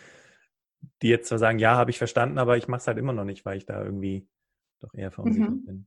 die 1.02 1.08
jetzt 1.08 1.28
zwar 1.28 1.38
sagen, 1.38 1.58
ja, 1.58 1.76
habe 1.76 1.90
ich 1.90 1.98
verstanden, 1.98 2.38
aber 2.38 2.56
ich 2.56 2.68
mache 2.68 2.80
es 2.80 2.86
halt 2.86 2.98
immer 2.98 3.12
noch 3.12 3.24
nicht, 3.24 3.44
weil 3.44 3.56
ich 3.56 3.66
da 3.66 3.82
irgendwie 3.82 4.26
doch 4.80 4.94
eher 4.94 5.10
verunsichert 5.10 5.50
mhm. 5.50 5.64
bin? 5.64 5.86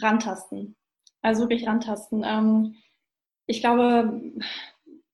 Rantasten. 0.00 0.76
Also 1.22 1.42
wirklich 1.42 1.66
rantasten. 1.66 2.22
Ähm, 2.24 2.74
ich 3.46 3.60
glaube, 3.60 4.20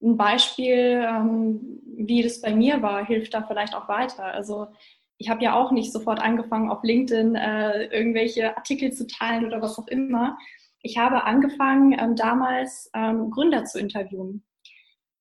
ein 0.02 0.16
Beispiel, 0.16 1.04
ähm, 1.06 1.80
wie 1.84 2.22
das 2.22 2.40
bei 2.40 2.54
mir 2.54 2.80
war, 2.82 3.04
hilft 3.04 3.34
da 3.34 3.42
vielleicht 3.42 3.74
auch 3.74 3.88
weiter. 3.88 4.24
Also 4.24 4.68
ich 5.18 5.28
habe 5.28 5.44
ja 5.44 5.54
auch 5.54 5.70
nicht 5.70 5.92
sofort 5.92 6.20
angefangen, 6.20 6.70
auf 6.70 6.82
LinkedIn 6.82 7.34
äh, 7.34 7.84
irgendwelche 7.86 8.56
Artikel 8.56 8.92
zu 8.92 9.06
teilen 9.06 9.44
oder 9.44 9.60
was 9.60 9.78
auch 9.78 9.86
immer. 9.88 10.38
Ich 10.82 10.96
habe 10.96 11.24
angefangen, 11.24 11.92
ähm, 11.98 12.16
damals 12.16 12.90
ähm, 12.94 13.30
Gründer 13.30 13.64
zu 13.64 13.78
interviewen. 13.78 14.42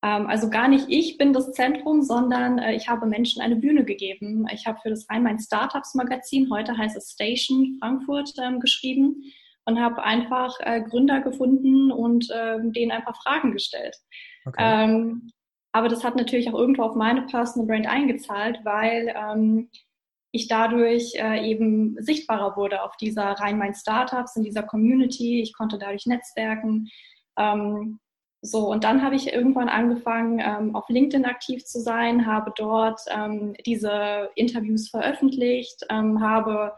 Ähm, 0.02 0.28
also 0.28 0.50
gar 0.50 0.68
nicht 0.68 0.86
ich 0.90 1.18
bin 1.18 1.34
das 1.34 1.52
Zentrum, 1.52 2.02
sondern 2.02 2.58
äh, 2.58 2.76
ich 2.76 2.88
habe 2.88 3.06
Menschen 3.06 3.42
eine 3.42 3.58
Bühne 3.58 3.84
gegeben. 3.84 4.46
Ich 4.54 4.66
habe 4.66 4.80
für 4.82 4.90
das 4.90 5.10
Rhein-Main 5.10 5.40
Startups 5.40 5.96
Magazin, 5.96 6.50
heute 6.52 6.78
heißt 6.78 6.96
es 6.96 7.12
Station 7.12 7.78
Frankfurt, 7.80 8.34
ähm, 8.42 8.60
geschrieben 8.60 9.24
und 9.66 9.80
habe 9.80 10.04
einfach 10.04 10.56
äh, 10.62 10.82
Gründer 10.82 11.22
gefunden 11.22 11.92
und 11.92 12.30
äh, 12.32 12.58
denen 12.62 12.92
einfach 12.92 13.22
Fragen 13.22 13.52
gestellt. 13.52 13.96
Okay. 14.46 14.58
Ähm, 14.60 15.32
aber 15.72 15.90
das 15.90 16.04
hat 16.04 16.16
natürlich 16.16 16.50
auch 16.50 16.58
irgendwo 16.58 16.84
auf 16.84 16.96
meine 16.96 17.24
Personal 17.24 17.68
Brand 17.68 17.88
eingezahlt, 17.88 18.60
weil 18.64 19.14
ähm, 19.16 19.70
ich 20.32 20.48
dadurch 20.48 21.14
äh, 21.16 21.48
eben 21.48 21.96
sichtbarer 22.00 22.56
wurde 22.56 22.84
auf 22.84 22.96
dieser 22.98 23.32
Rhein-Main-Startups, 23.34 24.36
in 24.36 24.44
dieser 24.44 24.64
Community. 24.64 25.42
Ich 25.42 25.54
konnte 25.54 25.78
dadurch 25.78 26.06
netzwerken. 26.06 26.90
So, 28.42 28.72
und 28.72 28.86
dann 28.86 29.04
habe 29.04 29.16
ich 29.16 29.34
irgendwann 29.34 29.68
angefangen, 29.68 30.40
ähm, 30.40 30.76
auf 30.76 30.88
LinkedIn 30.88 31.26
aktiv 31.26 31.66
zu 31.66 31.82
sein, 31.82 32.26
habe 32.26 32.54
dort 32.56 33.02
ähm, 33.10 33.54
diese 33.66 34.30
Interviews 34.36 34.90
veröffentlicht, 34.90 35.86
ähm, 35.90 36.22
habe 36.22 36.74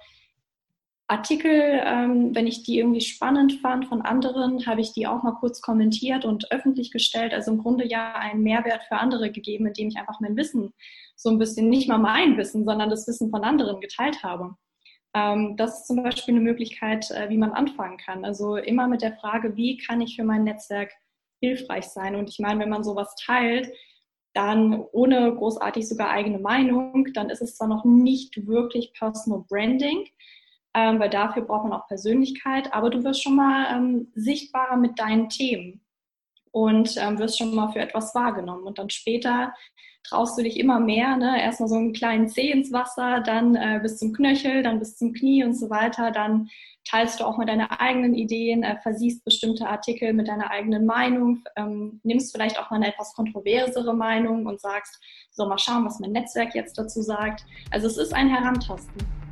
Artikel, 1.07 1.81
ähm, 1.83 2.33
wenn 2.33 2.47
ich 2.47 2.63
die 2.63 2.79
irgendwie 2.79 3.01
spannend 3.01 3.59
fand 3.61 3.85
von 3.85 4.01
anderen, 4.01 4.65
habe 4.65 4.79
ich 4.79 4.93
die 4.93 5.07
auch 5.07 5.23
mal 5.23 5.33
kurz 5.33 5.61
kommentiert 5.61 6.23
und 6.23 6.51
öffentlich 6.51 6.89
gestellt. 6.89 7.33
Also 7.33 7.51
im 7.51 7.57
Grunde 7.57 7.85
ja 7.85 8.13
einen 8.15 8.43
Mehrwert 8.43 8.83
für 8.87 8.95
andere 8.95 9.29
gegeben, 9.29 9.67
indem 9.67 9.89
ich 9.89 9.97
einfach 9.97 10.21
mein 10.21 10.37
Wissen 10.37 10.73
so 11.17 11.29
ein 11.29 11.37
bisschen, 11.37 11.69
nicht 11.69 11.89
mal 11.89 11.97
mein 11.97 12.37
Wissen, 12.37 12.65
sondern 12.65 12.89
das 12.89 13.07
Wissen 13.07 13.29
von 13.29 13.43
anderen 13.43 13.81
geteilt 13.81 14.23
habe. 14.23 14.55
Ähm, 15.13 15.57
das 15.57 15.81
ist 15.81 15.87
zum 15.87 16.01
Beispiel 16.01 16.33
eine 16.33 16.43
Möglichkeit, 16.43 17.11
äh, 17.11 17.29
wie 17.29 17.37
man 17.37 17.51
anfangen 17.51 17.97
kann. 17.97 18.23
Also 18.23 18.55
immer 18.55 18.87
mit 18.87 19.01
der 19.01 19.17
Frage, 19.17 19.55
wie 19.57 19.77
kann 19.77 20.01
ich 20.01 20.15
für 20.15 20.23
mein 20.23 20.45
Netzwerk 20.45 20.93
hilfreich 21.41 21.85
sein? 21.85 22.15
Und 22.15 22.29
ich 22.29 22.39
meine, 22.39 22.59
wenn 22.61 22.69
man 22.69 22.83
sowas 22.83 23.15
teilt, 23.15 23.71
dann 24.33 24.81
ohne 24.93 25.35
großartig 25.35 25.87
sogar 25.87 26.09
eigene 26.09 26.39
Meinung, 26.39 27.07
dann 27.13 27.29
ist 27.29 27.41
es 27.41 27.57
zwar 27.57 27.67
noch 27.67 27.83
nicht 27.83 28.47
wirklich 28.47 28.93
Personal 28.93 29.43
Branding, 29.49 30.07
ähm, 30.73 30.99
weil 30.99 31.09
dafür 31.09 31.43
braucht 31.43 31.63
man 31.63 31.73
auch 31.73 31.87
Persönlichkeit, 31.87 32.73
aber 32.73 32.89
du 32.89 33.03
wirst 33.03 33.23
schon 33.23 33.35
mal 33.35 33.75
ähm, 33.75 34.11
sichtbarer 34.15 34.77
mit 34.77 34.97
deinen 34.99 35.27
Themen 35.27 35.81
und 36.51 36.95
ähm, 36.97 37.19
wirst 37.19 37.37
schon 37.37 37.55
mal 37.55 37.71
für 37.71 37.79
etwas 37.79 38.13
wahrgenommen. 38.15 38.63
Und 38.63 38.77
dann 38.77 38.89
später 38.89 39.53
traust 40.03 40.37
du 40.37 40.43
dich 40.43 40.59
immer 40.59 40.79
mehr, 40.79 41.15
ne? 41.15 41.41
erstmal 41.41 41.69
so 41.69 41.75
einen 41.75 41.93
kleinen 41.93 42.27
Zeh 42.27 42.51
ins 42.51 42.71
Wasser, 42.71 43.21
dann 43.21 43.55
äh, 43.55 43.79
bis 43.81 43.97
zum 43.97 44.13
Knöchel, 44.13 44.63
dann 44.63 44.79
bis 44.79 44.97
zum 44.97 45.13
Knie 45.13 45.43
und 45.43 45.53
so 45.53 45.69
weiter. 45.69 46.11
Dann 46.11 46.49
teilst 46.89 47.19
du 47.19 47.25
auch 47.25 47.37
mal 47.37 47.45
deine 47.45 47.79
eigenen 47.79 48.15
Ideen, 48.15 48.63
äh, 48.63 48.77
versiehst 48.81 49.23
bestimmte 49.23 49.67
Artikel 49.67 50.13
mit 50.13 50.27
deiner 50.27 50.49
eigenen 50.49 50.85
Meinung, 50.85 51.43
ähm, 51.55 52.01
nimmst 52.03 52.31
vielleicht 52.31 52.59
auch 52.59 52.71
mal 52.71 52.77
eine 52.77 52.87
etwas 52.87 53.13
kontroversere 53.13 53.93
Meinung 53.93 54.47
und 54.47 54.59
sagst, 54.59 54.99
so 55.29 55.47
mal 55.47 55.59
schauen, 55.59 55.85
was 55.85 55.99
mein 55.99 56.11
Netzwerk 56.11 56.55
jetzt 56.55 56.77
dazu 56.77 57.01
sagt. 57.01 57.45
Also 57.69 57.87
es 57.87 57.97
ist 57.97 58.13
ein 58.13 58.29
Herantasten. 58.29 59.30